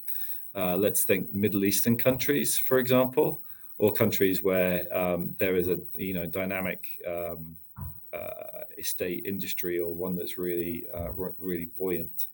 uh, 0.56 0.76
let's 0.78 1.04
think, 1.04 1.34
Middle 1.34 1.66
Eastern 1.66 1.98
countries, 1.98 2.58
for 2.58 2.80
example, 2.80 3.42
or 3.78 3.94
countries 3.94 4.44
where 4.44 4.86
um, 4.96 5.36
there 5.40 5.56
is 5.56 5.68
a 5.68 5.80
you 5.96 6.14
know 6.14 6.26
dynamic 6.26 6.88
um, 7.08 7.56
uh, 8.14 8.64
estate 8.78 9.26
industry 9.26 9.80
or 9.80 9.94
one 9.94 10.16
that's 10.16 10.38
really 10.38 10.86
uh, 10.94 11.12
really 11.40 11.70
buoyant. 11.78 12.28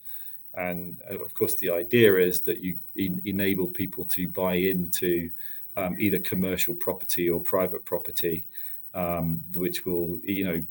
And 0.56 1.00
uh, 1.10 1.20
of 1.20 1.34
course, 1.34 1.56
the 1.56 1.70
idea 1.70 2.18
is 2.18 2.42
that 2.42 2.60
you 2.60 2.78
en- 2.98 3.22
enable 3.26 3.68
people 3.68 4.06
to 4.06 4.28
buy 4.28 4.56
into 4.56 5.30
um, 5.78 5.96
either 6.00 6.20
commercial 6.20 6.74
property 6.74 7.30
or 7.30 7.42
private 7.42 7.84
property, 7.86 8.48
um, 8.94 9.44
which 9.54 9.86
will 9.86 10.20
you 10.24 10.46
know 10.46 10.64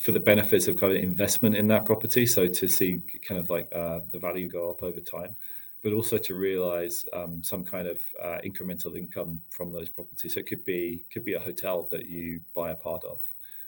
for 0.00 0.12
the 0.12 0.20
benefits 0.20 0.66
of 0.66 0.76
kind 0.76 0.96
of 0.96 1.02
investment 1.02 1.54
in 1.54 1.66
that 1.68 1.84
property. 1.84 2.24
So 2.24 2.46
to 2.46 2.66
see 2.66 3.02
kind 3.26 3.38
of 3.38 3.50
like 3.50 3.68
uh, 3.74 4.00
the 4.10 4.18
value 4.18 4.48
go 4.48 4.70
up 4.70 4.82
over 4.82 5.00
time, 5.00 5.36
but 5.82 5.92
also 5.92 6.16
to 6.16 6.34
realize 6.34 7.04
um, 7.12 7.42
some 7.42 7.64
kind 7.64 7.86
of 7.86 7.98
uh, 8.22 8.38
incremental 8.44 8.96
income 8.96 9.40
from 9.50 9.72
those 9.72 9.90
properties. 9.90 10.34
So 10.34 10.40
it 10.40 10.46
could 10.46 10.64
be 10.64 11.04
could 11.12 11.24
be 11.24 11.34
a 11.34 11.40
hotel 11.40 11.86
that 11.90 12.06
you 12.06 12.40
buy 12.54 12.70
a 12.70 12.74
part 12.74 13.04
of, 13.04 13.20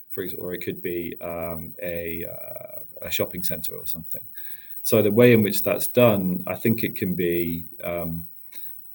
for 0.08 0.22
example, 0.22 0.46
or 0.46 0.54
it 0.54 0.64
could 0.64 0.82
be 0.82 1.14
um, 1.20 1.74
a 1.82 2.24
uh, 2.24 2.80
a 3.02 3.10
shopping 3.10 3.42
center 3.42 3.74
or 3.74 3.86
something. 3.86 4.22
So 4.82 5.02
the 5.02 5.12
way 5.12 5.32
in 5.32 5.42
which 5.42 5.62
that's 5.62 5.86
done, 5.86 6.42
I 6.46 6.54
think 6.54 6.82
it 6.82 6.96
can 6.96 7.14
be 7.14 7.66
um, 7.84 8.26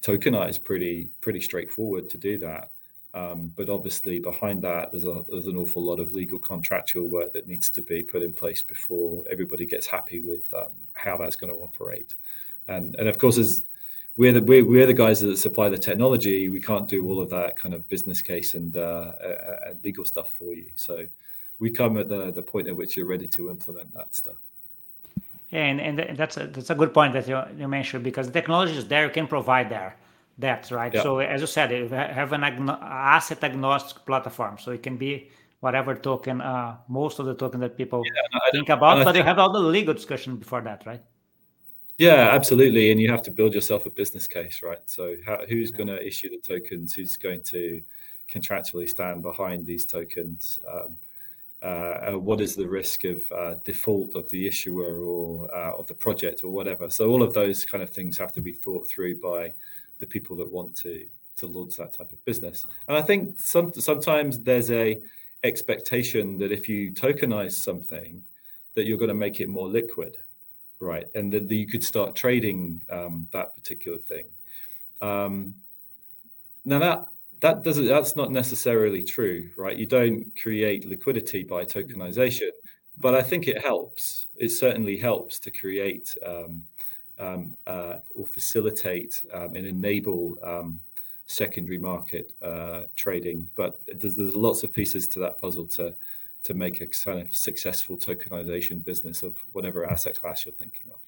tokenized 0.02 0.64
pretty 0.64 1.12
pretty 1.22 1.42
straightforward 1.42 2.10
to 2.10 2.18
do 2.18 2.40
that. 2.40 2.72
Um, 3.18 3.52
but 3.56 3.70
obviously, 3.70 4.20
behind 4.20 4.62
that, 4.64 4.92
there's, 4.92 5.06
an 5.06 5.58
awful 5.58 5.82
lot 5.82 6.00
of 6.00 6.14
legal 6.14 6.38
contractual 6.38 7.08
work 7.08 7.34
that 7.34 7.48
needs 7.48 7.70
to 7.72 7.82
be 7.82 8.04
put 8.04 8.22
in 8.22 8.34
place 8.34 8.62
before 8.62 9.24
everybody 9.32 9.66
gets 9.66 9.88
happy 9.88 10.20
with 10.20 10.54
um, 10.54 10.72
how 10.94 11.18
that's 11.18 11.36
going 11.36 11.52
to 11.52 11.60
operate. 11.60 12.14
And 12.68 12.96
of 12.96 13.18
course, 13.18 13.38
as 13.38 13.64
we're 14.18 14.34
the 14.34 14.42
we're, 14.42 14.66
we're, 14.66 14.86
the 14.86 14.94
guys 14.94 15.22
that 15.22 15.38
supply 15.38 15.70
the 15.70 15.78
technology, 15.78 16.50
we 16.50 16.62
can't 16.62 16.88
do 16.88 17.08
all 17.08 17.20
of 17.22 17.30
that 17.30 17.58
kind 17.58 17.74
of 17.74 17.88
business 17.88 18.22
case 18.22 18.56
and 18.56 18.76
uh, 18.76 19.14
legal 19.84 20.06
stuff 20.06 20.30
for 20.38 20.54
you. 20.54 20.70
So 20.76 21.06
we 21.60 21.72
come 21.72 21.98
at 21.98 22.10
the 22.10 22.44
point 22.44 22.68
at 22.68 22.76
which 22.76 22.98
you're 22.98 23.08
ready 23.08 23.28
to 23.30 23.50
implement 23.50 23.94
that 23.94 24.14
stuff. 24.14 24.36
And 25.52 25.80
and 25.80 26.18
that's 26.18 26.36
a, 26.38 26.48
that's 26.48 26.70
a 26.70 26.76
good 26.76 26.94
point 26.94 27.14
that 27.14 27.28
you, 27.28 27.42
you 27.58 27.68
mentioned 27.70 28.04
because 28.04 28.28
the 28.28 28.34
technology 28.34 28.76
is 28.78 28.86
there, 28.86 29.06
you 29.06 29.14
can 29.14 29.28
provide 29.28 29.70
there 29.70 29.96
that, 30.38 30.70
right? 30.72 30.94
Yeah. 30.94 31.04
So 31.04 31.20
as 31.20 31.42
you 31.42 31.48
said, 31.48 31.72
you 31.72 31.88
have 31.90 32.34
an 32.34 32.42
agno- 32.42 32.82
asset 32.82 33.44
agnostic 33.44 34.06
platform, 34.06 34.58
so 34.60 34.72
it 34.72 34.84
can 34.84 34.98
be 34.98 35.30
whatever 35.60 35.96
token, 35.96 36.42
uh, 36.42 36.78
most 36.88 37.20
of 37.20 37.26
the 37.26 37.34
token 37.34 37.60
that 37.62 37.78
people 37.78 38.04
yeah, 38.06 38.40
think 38.52 38.70
about, 38.70 39.04
but 39.04 39.14
think, 39.14 39.18
you 39.18 39.24
have 39.24 39.40
all 39.40 39.52
the 39.52 39.60
legal 39.60 39.94
discussion 39.94 40.36
before 40.36 40.62
that, 40.62 40.86
right? 40.86 41.02
Yeah, 41.98 42.30
absolutely. 42.32 42.92
And 42.92 43.02
you 43.02 43.10
have 43.10 43.24
to 43.24 43.32
build 43.32 43.56
yourself 43.56 43.88
a 43.88 43.90
business 43.90 44.28
case, 44.28 44.62
right? 44.62 44.78
So 44.86 45.16
how, 45.26 45.40
who's 45.50 45.72
yeah. 45.72 45.78
going 45.78 45.88
to 45.88 46.06
issue 46.06 46.30
the 46.30 46.38
tokens? 46.38 46.94
Who's 46.94 47.18
going 47.18 47.42
to 47.44 47.82
contractually 48.32 48.88
stand 48.88 49.24
behind 49.24 49.66
these 49.66 49.86
tokens? 49.86 50.60
Um, 50.72 50.98
uh, 51.64 51.66
uh, 51.66 52.12
what 52.12 52.40
is 52.40 52.56
the 52.56 52.68
risk 52.68 53.04
of 53.04 53.20
uh, 53.32 53.56
default 53.64 54.16
of 54.16 54.30
the 54.30 54.46
issuer 54.46 55.00
or 55.02 55.54
uh, 55.56 55.72
of 55.76 55.88
the 55.88 55.94
project 55.96 56.44
or 56.44 56.52
whatever? 56.52 56.88
So 56.88 57.10
all 57.10 57.24
of 57.24 57.34
those 57.34 57.66
kind 57.66 57.82
of 57.82 57.90
things 57.90 58.16
have 58.20 58.32
to 58.34 58.42
be 58.42 58.54
thought 58.54 58.88
through 58.88 59.20
by 59.20 59.54
the 60.00 60.06
people 60.06 60.36
that 60.38 60.52
want 60.52 60.76
to 60.78 61.06
to 61.38 61.48
launch 61.48 61.78
that 61.78 61.94
type 61.94 62.12
of 62.12 62.24
business. 62.26 62.66
And 62.88 62.98
I 62.98 63.02
think 63.02 63.40
some, 63.40 63.72
sometimes 63.74 64.40
there's 64.40 64.72
a 64.72 65.00
expectation 65.44 66.38
that 66.40 66.52
if 66.52 66.68
you 66.68 66.92
tokenize 66.92 67.54
something, 67.54 68.24
that 68.74 68.86
you're 68.86 68.98
going 68.98 69.10
to 69.10 69.14
make 69.14 69.40
it 69.40 69.48
more 69.48 69.68
liquid, 69.68 70.18
right? 70.80 71.06
And 71.14 71.32
that 71.34 71.50
you 71.52 71.68
could 71.68 71.84
start 71.84 72.16
trading 72.16 72.82
um, 72.92 73.28
that 73.34 73.56
particular 73.56 74.00
thing. 74.00 74.26
Um, 75.02 75.54
now 76.66 76.80
that 76.80 77.06
that 77.40 77.64
doesn't 77.64 77.86
that's 77.86 78.16
not 78.16 78.32
necessarily 78.32 79.04
true, 79.04 79.50
right? 79.58 79.78
You 79.78 79.86
don't 79.86 80.26
create 80.42 80.86
liquidity 80.88 81.44
by 81.44 81.66
tokenization. 81.66 82.50
but 83.00 83.14
I 83.14 83.22
think 83.22 83.48
it 83.48 83.62
helps. 83.62 84.28
It 84.36 84.50
certainly 84.50 84.98
helps 84.98 85.40
to 85.40 85.52
create 85.52 86.16
um, 86.26 86.64
or 87.20 88.26
facilitate 88.26 89.24
um, 89.34 89.56
and 89.56 89.66
enable 89.66 90.38
um, 90.44 90.80
secondary 91.28 91.78
market 91.78 92.32
uh, 92.42 92.84
trading. 92.96 93.48
But 93.56 93.80
there's, 93.94 94.18
lots 94.18 94.64
of 94.64 94.74
pieces 94.74 95.08
to 95.10 95.20
that 95.20 95.40
puzzle 95.40 95.68
to 95.68 95.96
to 96.44 96.54
make 96.54 96.80
a 96.82 96.88
kind 96.88 97.20
of 97.20 97.36
successful 97.36 97.98
tokenization 97.98 98.84
business 98.84 99.24
of 99.24 99.36
whatever 99.52 99.90
asset 99.90 100.18
class 100.20 100.46
you're 100.46 100.54
thinking 100.54 100.88
of. 100.94 101.02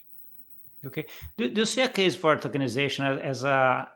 Okay. 0.86 1.06
Do, 1.38 1.48
you 1.48 1.65
see 1.65 1.82
a 1.82 1.88
case 1.88 2.15
for 2.15 2.36
tokenization 2.36 3.06
as, 3.06 3.19
as 3.22 3.43
a 3.43 3.89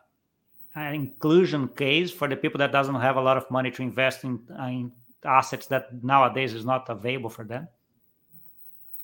an 0.75 0.93
inclusion 0.95 1.67
case 1.67 2.11
for 2.11 2.27
the 2.27 2.35
people 2.35 2.57
that 2.59 2.71
doesn't 2.71 2.95
have 2.95 3.15
a 3.15 3.21
lot 3.21 3.37
of 3.37 3.49
money 3.51 3.71
to 3.71 3.81
invest 3.81 4.23
in, 4.23 4.39
in 4.59 4.91
assets 5.25 5.67
that 5.67 6.03
nowadays 6.03 6.53
is 6.53 6.65
not 6.65 6.89
available 6.89 7.29
for 7.29 7.45
them? 7.45 7.67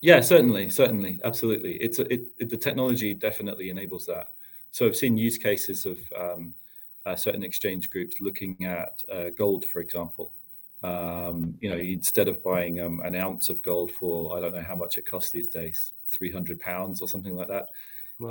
Yeah, 0.02 0.22
certainly, 0.22 0.70
certainly, 0.70 1.20
absolutely. 1.26 1.74
It's 1.76 2.00
a, 2.00 2.14
it, 2.14 2.22
it, 2.38 2.50
the 2.50 2.58
technology 2.58 3.14
definitely 3.14 3.70
enables 3.70 4.06
that. 4.06 4.34
So 4.72 4.86
I've 4.86 4.96
seen 4.96 5.18
use 5.18 5.38
cases 5.38 5.86
of 5.86 6.00
um, 6.18 6.54
uh, 7.06 7.16
certain 7.16 7.44
exchange 7.44 7.90
groups 7.90 8.18
looking 8.22 8.64
at 8.64 9.04
uh, 9.12 9.30
gold, 9.38 9.66
for 9.66 9.82
example. 9.82 10.32
Um, 10.84 11.58
you 11.60 11.70
know, 11.70 11.76
instead 11.76 12.30
of 12.30 12.42
buying 12.42 12.80
um, 12.80 13.02
an 13.04 13.16
ounce 13.16 13.50
of 13.50 13.62
gold 13.62 13.92
for 13.92 14.38
I 14.38 14.40
don't 14.40 14.54
know 14.54 14.62
how 14.62 14.76
much 14.76 14.98
it 14.98 15.06
costs 15.06 15.32
these 15.32 15.48
days, 15.48 15.92
three 16.10 16.32
hundred 16.32 16.62
pounds 16.62 17.02
or 17.02 17.08
something 17.10 17.36
like 17.36 17.50
that. 17.50 17.68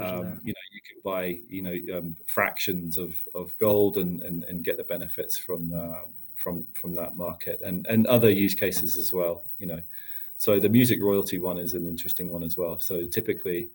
Um, 0.00 0.40
you 0.42 0.52
know, 0.54 0.61
you 0.72 0.81
can 0.88 1.00
buy 1.04 1.40
you 1.48 1.62
know 1.62 1.98
um, 1.98 2.16
fractions 2.26 2.96
of, 2.96 3.14
of 3.35 3.57
gold 3.59 3.98
and, 3.98 4.22
and, 4.22 4.44
and 4.44 4.64
get 4.64 4.78
the 4.78 4.85
benefits 4.85 5.37
from 5.37 5.72
uh, 5.74 6.07
from 6.37 6.66
from 6.74 6.94
that 6.94 7.16
market 7.16 7.61
and 7.62 7.87
and 7.88 8.07
other 8.07 8.31
use 8.31 8.54
cases 8.54 8.96
as 8.96 9.12
well. 9.12 9.44
You 9.59 9.66
know, 9.66 9.81
so 10.38 10.59
the 10.59 10.68
music 10.68 11.01
royalty 11.03 11.38
one 11.38 11.59
is 11.59 11.74
an 11.74 11.87
interesting 11.87 12.31
one 12.31 12.42
as 12.42 12.57
well. 12.57 12.79
So 12.79 13.05
typically, 13.05 13.70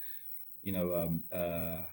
you 0.64 0.72
know, 0.72 0.96
um, 0.96 1.24
uh, 1.32 1.84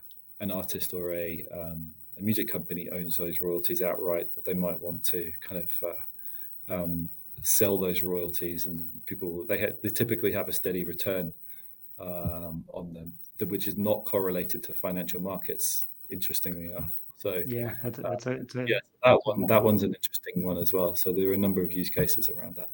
an 0.40 0.50
artist 0.50 0.94
or 0.94 1.12
a, 1.12 1.44
um, 1.52 1.92
a 2.18 2.22
music 2.22 2.50
company 2.50 2.88
owns 2.90 3.16
those 3.16 3.40
royalties 3.40 3.82
outright, 3.82 4.28
but 4.34 4.44
they 4.44 4.54
might 4.54 4.80
want 4.80 5.04
to 5.04 5.30
kind 5.40 5.62
of 5.64 5.70
uh, 6.70 6.74
um, 6.74 7.08
sell 7.42 7.78
those 7.78 8.02
royalties, 8.02 8.66
and 8.66 8.86
people 9.06 9.44
they 9.46 9.60
ha- 9.60 9.76
they 9.82 9.88
typically 9.88 10.32
have 10.32 10.48
a 10.48 10.52
steady 10.52 10.84
return 10.84 11.32
um, 11.98 12.64
on 12.72 12.92
them, 12.94 13.12
which 13.48 13.66
is 13.66 13.76
not 13.76 14.04
correlated 14.04 14.62
to 14.62 14.72
financial 14.72 15.20
markets. 15.20 15.86
Interestingly 16.10 16.66
enough. 16.70 16.96
So 17.18 17.42
yeah, 17.46 17.74
that's, 17.82 17.98
that's 17.98 18.26
a, 18.26 18.32
a, 18.32 18.66
yeah, 18.66 18.78
that 19.04 19.18
one 19.24 19.46
that 19.46 19.62
one's 19.62 19.82
an 19.82 19.94
interesting 19.94 20.44
one 20.44 20.58
as 20.58 20.72
well. 20.72 20.94
So 20.94 21.12
there 21.12 21.28
are 21.30 21.34
a 21.34 21.38
number 21.38 21.60
of 21.60 21.72
use 21.72 21.90
cases 21.90 22.30
around 22.30 22.56
that. 22.56 22.70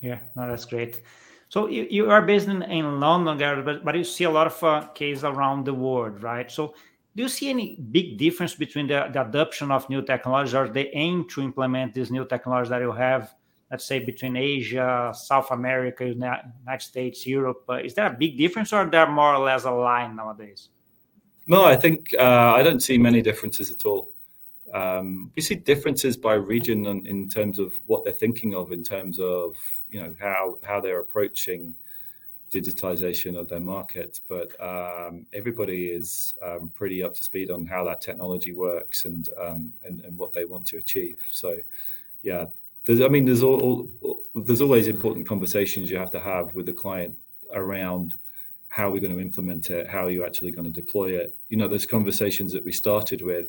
Yeah, 0.00 0.20
no, 0.34 0.48
that's 0.48 0.64
great. 0.64 1.02
So 1.48 1.66
you, 1.66 1.86
you 1.90 2.10
are 2.10 2.22
based 2.22 2.48
in, 2.48 2.62
in 2.62 3.00
London, 3.00 3.36
Gareth, 3.36 3.64
but, 3.64 3.84
but 3.84 3.94
you 3.96 4.04
see 4.04 4.24
a 4.24 4.30
lot 4.30 4.46
of 4.46 4.62
uh, 4.62 4.86
cases 4.94 5.24
around 5.24 5.64
the 5.64 5.74
world, 5.74 6.22
right? 6.22 6.50
So 6.50 6.74
do 7.16 7.24
you 7.24 7.28
see 7.28 7.50
any 7.50 7.76
big 7.90 8.18
difference 8.18 8.54
between 8.54 8.86
the, 8.86 9.10
the 9.12 9.22
adoption 9.22 9.72
of 9.72 9.88
new 9.90 10.00
technologies 10.00 10.54
or 10.54 10.68
the 10.68 10.88
aim 10.96 11.26
to 11.30 11.42
implement 11.42 11.92
these 11.92 12.10
new 12.10 12.24
technologies 12.24 12.70
that 12.70 12.80
you 12.80 12.92
have, 12.92 13.34
let's 13.70 13.84
say, 13.84 13.98
between 13.98 14.36
Asia, 14.36 15.12
South 15.12 15.50
America, 15.50 16.06
United 16.06 16.52
States, 16.78 17.26
Europe? 17.26 17.64
Uh, 17.68 17.74
is 17.74 17.94
there 17.94 18.06
a 18.06 18.16
big 18.16 18.38
difference 18.38 18.72
or 18.72 18.86
they're 18.86 19.10
more 19.10 19.34
or 19.34 19.44
less 19.44 19.64
aligned 19.64 20.16
nowadays? 20.16 20.68
No, 21.48 21.64
I 21.64 21.74
think 21.74 22.14
uh, 22.16 22.54
I 22.54 22.62
don't 22.62 22.80
see 22.80 22.96
many 22.96 23.22
differences 23.22 23.72
at 23.72 23.84
all. 23.84 24.12
Um, 24.72 25.32
we 25.34 25.42
see 25.42 25.56
differences 25.56 26.16
by 26.16 26.34
region 26.34 26.86
in, 26.86 27.06
in, 27.06 27.28
terms 27.28 27.58
of 27.58 27.72
what 27.86 28.04
they're 28.04 28.12
thinking 28.12 28.54
of, 28.54 28.72
in 28.72 28.82
terms 28.82 29.18
of 29.18 29.56
you 29.88 30.02
know 30.02 30.14
how 30.20 30.58
how 30.62 30.80
they're 30.80 31.00
approaching 31.00 31.74
digitization 32.52 33.38
of 33.38 33.48
their 33.48 33.60
markets. 33.60 34.20
But 34.28 34.52
um, 34.60 35.26
everybody 35.32 35.86
is 35.86 36.34
um, 36.42 36.70
pretty 36.74 37.02
up 37.02 37.14
to 37.14 37.22
speed 37.22 37.50
on 37.50 37.66
how 37.66 37.84
that 37.84 38.00
technology 38.00 38.52
works 38.52 39.04
and, 39.04 39.28
um, 39.40 39.72
and 39.84 40.00
and 40.02 40.16
what 40.16 40.32
they 40.32 40.44
want 40.44 40.66
to 40.66 40.76
achieve. 40.76 41.18
So, 41.30 41.58
yeah, 42.22 42.46
I 42.88 43.08
mean, 43.08 43.24
there's 43.24 43.42
all, 43.42 43.60
all, 44.02 44.22
there's 44.34 44.60
always 44.60 44.88
important 44.88 45.28
conversations 45.28 45.90
you 45.90 45.98
have 45.98 46.10
to 46.10 46.20
have 46.20 46.54
with 46.54 46.66
the 46.66 46.72
client 46.72 47.16
around 47.54 48.14
how 48.68 48.88
we're 48.88 49.00
going 49.00 49.14
to 49.14 49.20
implement 49.20 49.70
it, 49.70 49.88
how 49.88 50.06
are 50.06 50.10
you 50.10 50.24
actually 50.24 50.52
going 50.52 50.64
to 50.64 50.80
deploy 50.80 51.10
it. 51.10 51.34
You 51.48 51.56
know, 51.56 51.66
there's 51.68 51.86
conversations 51.86 52.52
that 52.52 52.64
we 52.64 52.72
started 52.72 53.20
with 53.20 53.48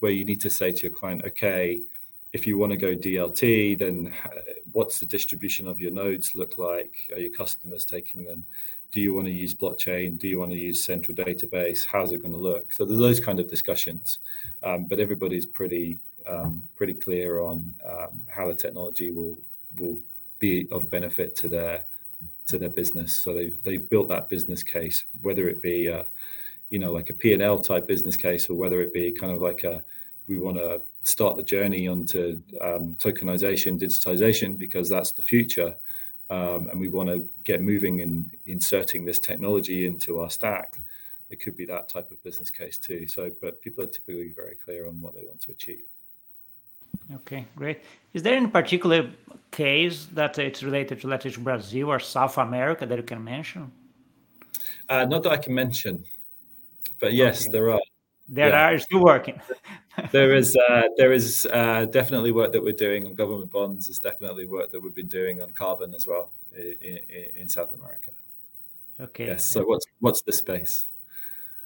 where 0.00 0.12
you 0.12 0.24
need 0.24 0.40
to 0.40 0.50
say 0.50 0.72
to 0.72 0.82
your 0.82 0.90
client, 0.90 1.22
okay, 1.24 1.80
if 2.32 2.46
you 2.46 2.58
want 2.58 2.70
to 2.72 2.76
go 2.76 2.94
DLT, 2.94 3.78
then 3.78 4.12
what's 4.72 5.00
the 5.00 5.06
distribution 5.06 5.66
of 5.66 5.80
your 5.80 5.90
nodes 5.90 6.34
look 6.34 6.58
like? 6.58 6.94
Are 7.12 7.18
your 7.18 7.32
customers 7.32 7.84
taking 7.84 8.24
them? 8.24 8.44
Do 8.92 9.00
you 9.00 9.14
want 9.14 9.26
to 9.26 9.32
use 9.32 9.54
blockchain? 9.54 10.18
Do 10.18 10.26
you 10.26 10.38
want 10.38 10.50
to 10.50 10.56
use 10.58 10.84
central 10.84 11.16
database? 11.16 11.84
How's 11.84 12.12
it 12.12 12.22
going 12.22 12.32
to 12.32 12.38
look? 12.38 12.72
So 12.72 12.84
there's 12.84 12.98
those 12.98 13.20
kind 13.20 13.38
of 13.38 13.48
discussions, 13.48 14.18
um, 14.62 14.86
but 14.86 14.98
everybody's 14.98 15.46
pretty 15.46 15.98
um, 16.28 16.68
pretty 16.76 16.94
clear 16.94 17.40
on 17.40 17.72
um, 17.88 18.22
how 18.28 18.48
the 18.48 18.54
technology 18.54 19.10
will 19.10 19.38
will 19.78 19.98
be 20.38 20.66
of 20.72 20.90
benefit 20.90 21.36
to 21.36 21.48
their 21.48 21.84
to 22.46 22.58
their 22.58 22.68
business. 22.68 23.12
So 23.12 23.32
they've 23.34 23.62
they've 23.62 23.88
built 23.88 24.08
that 24.08 24.28
business 24.28 24.62
case, 24.62 25.04
whether 25.22 25.48
it 25.48 25.62
be 25.62 25.88
you 26.70 26.78
know 26.78 26.92
like 26.92 27.10
a 27.10 27.14
P&L 27.14 27.58
type 27.58 27.86
business 27.86 28.16
case 28.16 28.48
or 28.48 28.54
whether 28.54 28.80
it 28.80 28.92
be 28.92 29.12
kind 29.12 29.32
of 29.32 29.40
like 29.40 29.64
a 29.64 29.84
we 30.30 30.38
want 30.38 30.56
to 30.56 30.80
start 31.02 31.36
the 31.36 31.42
journey 31.42 31.88
onto 31.88 32.40
um, 32.60 32.96
tokenization, 33.00 33.80
digitization, 33.80 34.56
because 34.56 34.88
that's 34.88 35.10
the 35.10 35.22
future. 35.22 35.74
Um, 36.30 36.68
and 36.70 36.78
we 36.78 36.88
want 36.88 37.08
to 37.08 37.28
get 37.42 37.60
moving 37.60 38.00
and 38.02 38.30
inserting 38.46 39.04
this 39.04 39.18
technology 39.18 39.86
into 39.86 40.20
our 40.20 40.30
stack. 40.30 40.80
It 41.30 41.40
could 41.40 41.56
be 41.56 41.66
that 41.66 41.88
type 41.88 42.12
of 42.12 42.22
business 42.22 42.50
case 42.50 42.78
too. 42.78 43.08
So, 43.08 43.30
but 43.42 43.60
people 43.60 43.82
are 43.82 43.88
typically 43.88 44.32
very 44.34 44.54
clear 44.54 44.86
on 44.86 45.00
what 45.00 45.14
they 45.14 45.24
want 45.24 45.40
to 45.42 45.50
achieve. 45.50 45.82
Okay, 47.12 47.44
great. 47.56 47.82
Is 48.14 48.22
there 48.22 48.36
any 48.36 48.46
particular 48.46 49.10
case 49.50 50.06
that 50.12 50.38
it's 50.38 50.62
related 50.62 51.00
to, 51.00 51.08
let's 51.08 51.24
say, 51.24 51.34
Brazil 51.42 51.88
or 51.88 51.98
South 51.98 52.38
America 52.38 52.86
that 52.86 52.96
you 52.96 53.02
can 53.02 53.24
mention? 53.24 53.72
Uh, 54.88 55.04
not 55.06 55.24
that 55.24 55.32
I 55.32 55.36
can 55.36 55.54
mention, 55.54 56.04
but 57.00 57.14
yes, 57.14 57.42
okay. 57.42 57.50
there 57.52 57.70
are. 57.70 57.80
There 58.32 58.50
yeah. 58.50 58.70
are 58.70 58.78
still 58.78 59.02
working. 59.02 59.40
there 60.12 60.34
is 60.36 60.56
uh, 60.56 60.82
there 60.96 61.12
is 61.12 61.48
uh, 61.52 61.86
definitely 61.86 62.30
work 62.30 62.52
that 62.52 62.62
we're 62.62 62.72
doing 62.72 63.06
on 63.06 63.14
government 63.14 63.50
bonds. 63.50 63.88
There's 63.88 63.98
definitely 63.98 64.46
work 64.46 64.70
that 64.70 64.80
we've 64.80 64.94
been 64.94 65.08
doing 65.08 65.42
on 65.42 65.50
carbon 65.50 65.94
as 65.94 66.06
well 66.06 66.30
in, 66.54 67.00
in, 67.36 67.48
South 67.48 67.72
America. 67.72 68.12
Okay. 69.00 69.26
Yes. 69.26 69.44
So 69.44 69.64
what's 69.64 69.86
what's 69.98 70.22
the 70.22 70.32
space? 70.32 70.86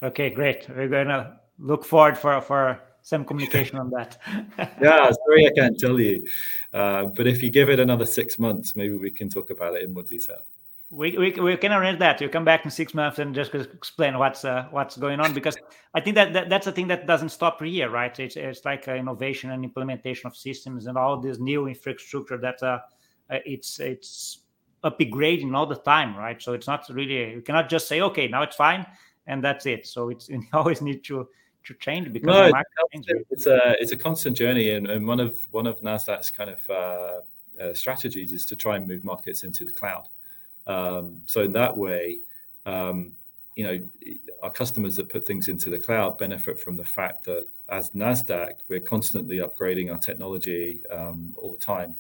Okay, 0.02 0.30
great. 0.30 0.66
We're 0.70 0.88
gonna 0.88 1.38
look 1.58 1.84
forward 1.84 2.16
for 2.16 2.40
for 2.40 2.80
some 3.02 3.26
communication 3.26 3.76
on 3.78 3.90
that. 3.90 4.16
yeah, 4.80 5.10
sorry 5.10 5.46
I 5.46 5.50
can't 5.54 5.78
tell 5.78 6.00
you, 6.00 6.26
uh, 6.72 7.04
but 7.04 7.26
if 7.26 7.42
you 7.42 7.50
give 7.50 7.68
it 7.68 7.78
another 7.78 8.06
six 8.06 8.38
months, 8.38 8.74
maybe 8.74 8.96
we 8.96 9.10
can 9.10 9.28
talk 9.28 9.50
about 9.50 9.76
it 9.76 9.82
in 9.82 9.92
more 9.92 10.02
detail 10.02 10.46
we, 10.94 11.18
we, 11.18 11.32
we 11.32 11.56
can 11.56 11.72
arrange 11.72 11.98
that. 11.98 12.20
You 12.20 12.28
come 12.28 12.44
back 12.44 12.64
in 12.64 12.70
six 12.70 12.94
months 12.94 13.18
and 13.18 13.34
just 13.34 13.54
explain 13.54 14.16
what's 14.16 14.44
uh, 14.44 14.66
what's 14.70 14.96
going 14.96 15.18
on 15.18 15.34
because 15.34 15.56
I 15.92 16.00
think 16.00 16.14
that, 16.14 16.32
that 16.32 16.48
that's 16.48 16.66
a 16.68 16.72
thing 16.72 16.86
that 16.88 17.06
doesn't 17.06 17.30
stop 17.30 17.60
here, 17.60 17.90
right? 17.90 18.18
It's 18.18 18.36
it's 18.36 18.64
like 18.64 18.86
uh, 18.86 18.94
innovation 18.94 19.50
and 19.50 19.64
implementation 19.64 20.28
of 20.28 20.36
systems 20.36 20.86
and 20.86 20.96
all 20.96 21.20
this 21.20 21.38
new 21.38 21.66
infrastructure 21.66 22.38
that 22.38 22.62
uh, 22.62 22.78
uh, 23.28 23.38
it's 23.44 23.80
it's 23.80 24.38
upgrading 24.84 25.54
all 25.56 25.66
the 25.66 25.76
time, 25.76 26.16
right? 26.16 26.40
So 26.40 26.52
it's 26.52 26.68
not 26.68 26.88
really 26.88 27.32
you 27.32 27.42
cannot 27.42 27.68
just 27.68 27.88
say 27.88 28.00
okay 28.00 28.28
now 28.28 28.42
it's 28.42 28.56
fine 28.56 28.86
and 29.26 29.42
that's 29.42 29.66
it. 29.66 29.86
So 29.86 30.10
it's 30.10 30.28
you 30.28 30.42
always 30.52 30.80
need 30.80 31.02
to 31.04 31.28
to 31.64 31.74
change 31.74 32.12
because 32.12 32.52
no, 32.52 32.60
it's, 32.92 33.08
it's, 33.30 33.46
a 33.46 33.74
it's 33.80 33.92
a 33.92 33.96
constant 33.96 34.36
journey 34.36 34.70
and, 34.72 34.86
and 34.86 35.06
one 35.06 35.18
of 35.18 35.34
one 35.50 35.66
of 35.66 35.80
Nasdaq's 35.80 36.30
kind 36.30 36.50
of 36.50 36.70
uh, 36.70 37.62
uh, 37.62 37.74
strategies 37.74 38.32
is 38.32 38.46
to 38.46 38.54
try 38.54 38.76
and 38.76 38.86
move 38.86 39.02
markets 39.02 39.42
into 39.42 39.64
the 39.64 39.72
cloud. 39.72 40.08
Um, 40.66 41.22
so 41.26 41.42
in 41.42 41.52
that 41.52 41.76
way, 41.76 42.18
um, 42.66 43.12
you 43.56 43.64
know, 43.64 43.80
our 44.42 44.50
customers 44.50 44.96
that 44.96 45.08
put 45.08 45.26
things 45.26 45.48
into 45.48 45.70
the 45.70 45.78
cloud 45.78 46.18
benefit 46.18 46.58
from 46.58 46.76
the 46.76 46.84
fact 46.84 47.24
that 47.24 47.46
as 47.68 47.90
Nasdaq, 47.90 48.54
we're 48.68 48.80
constantly 48.80 49.38
upgrading 49.38 49.92
our 49.92 49.98
technology 49.98 50.82
um, 50.90 51.34
all 51.36 51.52
the 51.52 51.64
time. 51.64 51.96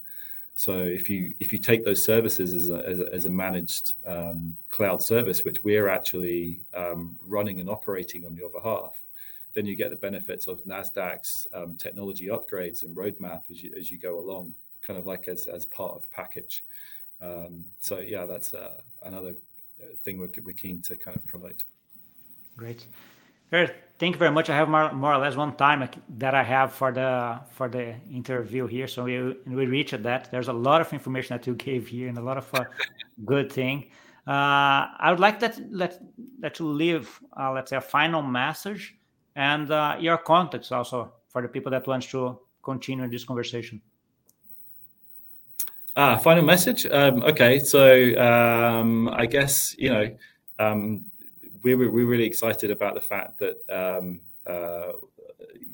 So 0.56 0.78
if 0.78 1.10
you 1.10 1.34
if 1.40 1.52
you 1.52 1.58
take 1.58 1.84
those 1.84 2.04
services 2.04 2.54
as 2.54 2.68
a, 2.70 2.88
as 2.88 3.00
a, 3.00 3.12
as 3.12 3.26
a 3.26 3.30
managed 3.30 3.94
um, 4.06 4.56
cloud 4.70 5.02
service, 5.02 5.44
which 5.44 5.64
we're 5.64 5.88
actually 5.88 6.60
um, 6.74 7.18
running 7.26 7.60
and 7.60 7.68
operating 7.68 8.24
on 8.24 8.36
your 8.36 8.50
behalf, 8.50 9.04
then 9.54 9.66
you 9.66 9.74
get 9.74 9.90
the 9.90 9.96
benefits 9.96 10.46
of 10.46 10.64
Nasdaq's 10.64 11.46
um, 11.52 11.76
technology 11.76 12.26
upgrades 12.26 12.84
and 12.84 12.96
roadmap 12.96 13.42
as 13.50 13.62
you 13.62 13.72
as 13.76 13.90
you 13.90 13.98
go 13.98 14.20
along, 14.20 14.54
kind 14.82 14.98
of 14.98 15.06
like 15.06 15.26
as 15.26 15.48
as 15.48 15.66
part 15.66 15.94
of 15.96 16.02
the 16.02 16.08
package. 16.08 16.64
Um, 17.20 17.64
so 17.80 17.98
yeah, 17.98 18.26
that's 18.26 18.54
uh, 18.54 18.72
another 19.02 19.34
thing 20.04 20.18
we're, 20.18 20.52
keen 20.52 20.82
to 20.82 20.96
kind 20.96 21.16
of 21.16 21.24
promote. 21.26 21.62
Great. 22.56 22.86
Thank 23.98 24.16
you 24.16 24.18
very 24.18 24.32
much. 24.32 24.50
I 24.50 24.56
have 24.56 24.68
more, 24.68 24.92
more 24.92 25.14
or 25.14 25.18
less 25.18 25.36
one 25.36 25.54
time 25.54 25.88
that 26.18 26.34
I 26.34 26.42
have 26.42 26.72
for 26.72 26.90
the 26.90 27.40
for 27.52 27.68
the 27.68 27.94
interview 28.10 28.66
here. 28.66 28.88
So 28.88 29.04
we 29.04 29.36
we 29.46 29.66
reached 29.66 30.02
that. 30.02 30.30
There's 30.30 30.48
a 30.48 30.52
lot 30.52 30.80
of 30.80 30.92
information 30.92 31.36
that 31.36 31.46
you 31.46 31.54
gave 31.68 31.86
here 31.86 32.08
and 32.08 32.18
a 32.18 32.22
lot 32.22 32.36
of 32.36 32.52
uh, 32.54 32.64
good 33.24 33.52
thing. 33.52 33.90
Uh, 34.26 34.88
I 34.98 35.10
would 35.10 35.20
like 35.20 35.38
that 35.40 35.60
let 35.70 36.00
that 36.40 36.58
you 36.58 36.66
leave 36.66 37.20
uh, 37.38 37.52
let's 37.52 37.70
say 37.70 37.76
a 37.76 37.80
final 37.80 38.22
message 38.22 38.96
and 39.36 39.70
uh, 39.70 39.96
your 40.00 40.16
contacts 40.16 40.72
also 40.72 41.12
for 41.28 41.42
the 41.42 41.48
people 41.48 41.70
that 41.70 41.86
wants 41.86 42.06
to 42.10 42.38
continue 42.62 43.08
this 43.08 43.24
conversation. 43.24 43.80
Ah, 45.96 46.16
final 46.16 46.42
message. 46.42 46.86
Um, 46.86 47.22
okay, 47.22 47.60
so 47.60 48.18
um, 48.20 49.08
I 49.10 49.26
guess 49.26 49.76
you 49.78 49.90
know 49.90 50.16
um, 50.58 51.04
we 51.62 51.76
we're, 51.76 51.90
we're 51.90 52.06
really 52.06 52.24
excited 52.24 52.72
about 52.72 52.94
the 52.94 53.00
fact 53.00 53.38
that 53.38 53.56
um, 53.70 54.20
uh, 54.44 54.92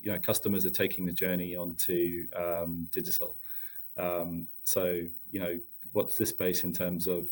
you 0.03 0.13
know 0.13 0.19
customers 0.19 0.67
are 0.67 0.71
taking 0.71 1.07
the 1.07 1.13
journey 1.13 1.57
onto 1.57 2.29
um, 2.37 2.87
digital. 2.93 3.37
Um, 3.97 4.47
so 4.65 5.01
you 5.31 5.41
know 5.41 5.59
what's 5.93 6.17
the 6.17 6.27
space 6.27 6.65
in 6.65 6.73
terms 6.75 7.07
of 7.07 7.29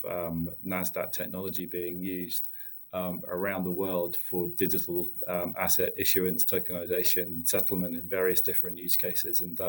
Nasdaq 0.67 1.13
technology 1.13 1.67
being 1.67 2.01
used 2.01 2.49
um, 2.93 3.23
around 3.29 3.65
the 3.65 3.71
world 3.71 4.17
for 4.17 4.49
digital 4.57 5.09
um, 5.27 5.55
asset 5.59 5.93
issuance, 5.97 6.45
tokenization, 6.45 7.47
settlement 7.47 7.95
in 7.95 8.03
various 8.03 8.41
different 8.41 8.79
use 8.79 8.97
cases, 8.97 9.43
and 9.43 9.61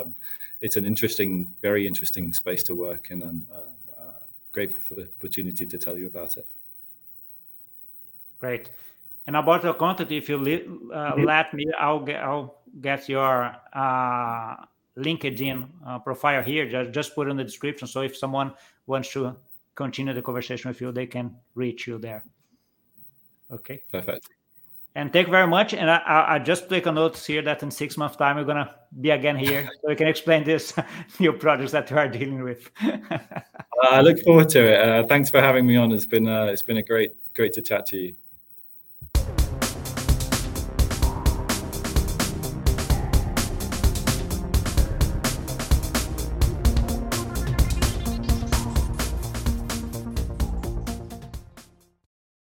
it's 0.62 0.77
an 0.77 0.86
interesting, 0.86 1.51
very 1.62 1.88
interesting 1.88 2.34
space 2.34 2.63
to 2.63 2.75
work, 2.75 3.10
and 3.12 3.23
I'm 3.23 3.45
uh, 3.53 4.01
uh, 4.01 4.19
grateful 4.51 4.82
for 4.82 4.95
the 4.95 5.10
opportunity 5.17 5.65
to 5.65 5.77
tell 5.77 5.97
you 5.97 6.08
about 6.08 6.38
it. 6.38 6.45
Great. 8.39 8.71
And 9.27 9.36
about 9.36 9.62
the 9.62 9.73
content, 9.73 10.12
if 10.12 10.27
you 10.29 10.38
uh, 10.38 10.41
mm-hmm. 10.41 11.23
let 11.23 11.53
me, 11.53 11.65
I'll 11.77 11.99
get, 11.99 12.23
I'll 12.23 12.55
get 12.82 13.08
your 13.08 13.55
uh, 13.73 14.55
LinkedIn 14.97 15.67
uh, 15.86 15.99
profile 15.99 16.41
here. 16.41 16.67
Just, 16.67 16.91
just 16.91 17.15
put 17.15 17.29
in 17.29 17.38
the 17.38 17.43
description. 17.43 17.88
So 17.88 18.01
if 18.01 18.17
someone 18.17 18.53
wants 18.88 19.13
to 19.13 19.36
continue 19.75 20.13
the 20.13 20.21
conversation 20.21 20.69
with 20.69 20.82
you, 20.82 20.91
they 20.91 21.05
can 21.05 21.36
reach 21.53 21.86
you 21.86 21.99
there. 21.99 22.23
Okay. 23.52 23.82
Perfect. 23.92 24.30
And 24.96 25.14
thank 25.14 25.28
you 25.28 25.32
very 25.32 25.48
much. 25.48 25.74
And 25.74 25.90
I, 25.90 26.26
I 26.28 26.40
just 26.40 26.68
take 26.68 26.86
a 26.88 26.92
note 26.92 27.18
here 27.18 27.42
that 27.44 27.62
in 27.62 27.70
six 27.72 27.96
months' 27.96 28.16
time 28.16 28.38
we're 28.38 28.44
gonna 28.44 28.76
be 29.00 29.12
again 29.12 29.38
here, 29.38 29.70
so 29.82 29.88
we 29.88 29.96
can 29.96 30.08
explain 30.08 30.44
this 30.44 30.74
new 31.20 31.32
projects 31.32 31.72
that 31.72 31.90
you 31.90 31.98
are 31.98 32.08
dealing 32.08 32.44
with. 32.44 32.70
I 33.84 34.02
look 34.02 34.20
forward 34.20 34.50
to 34.50 34.66
it. 34.66 34.82
Uh, 34.82 35.08
thanks 35.08 35.30
for 35.30 35.42
having 35.42 35.68
me 35.68 35.78
on. 35.78 35.92
It's 35.92 36.08
been 36.08 36.28
uh, 36.28 36.46
it's 36.46 36.64
been 36.64 36.78
a 36.78 36.84
great 36.84 37.14
great 37.34 37.54
to 37.54 37.62
chat 37.62 37.86
to 37.88 37.98
you. 37.98 38.16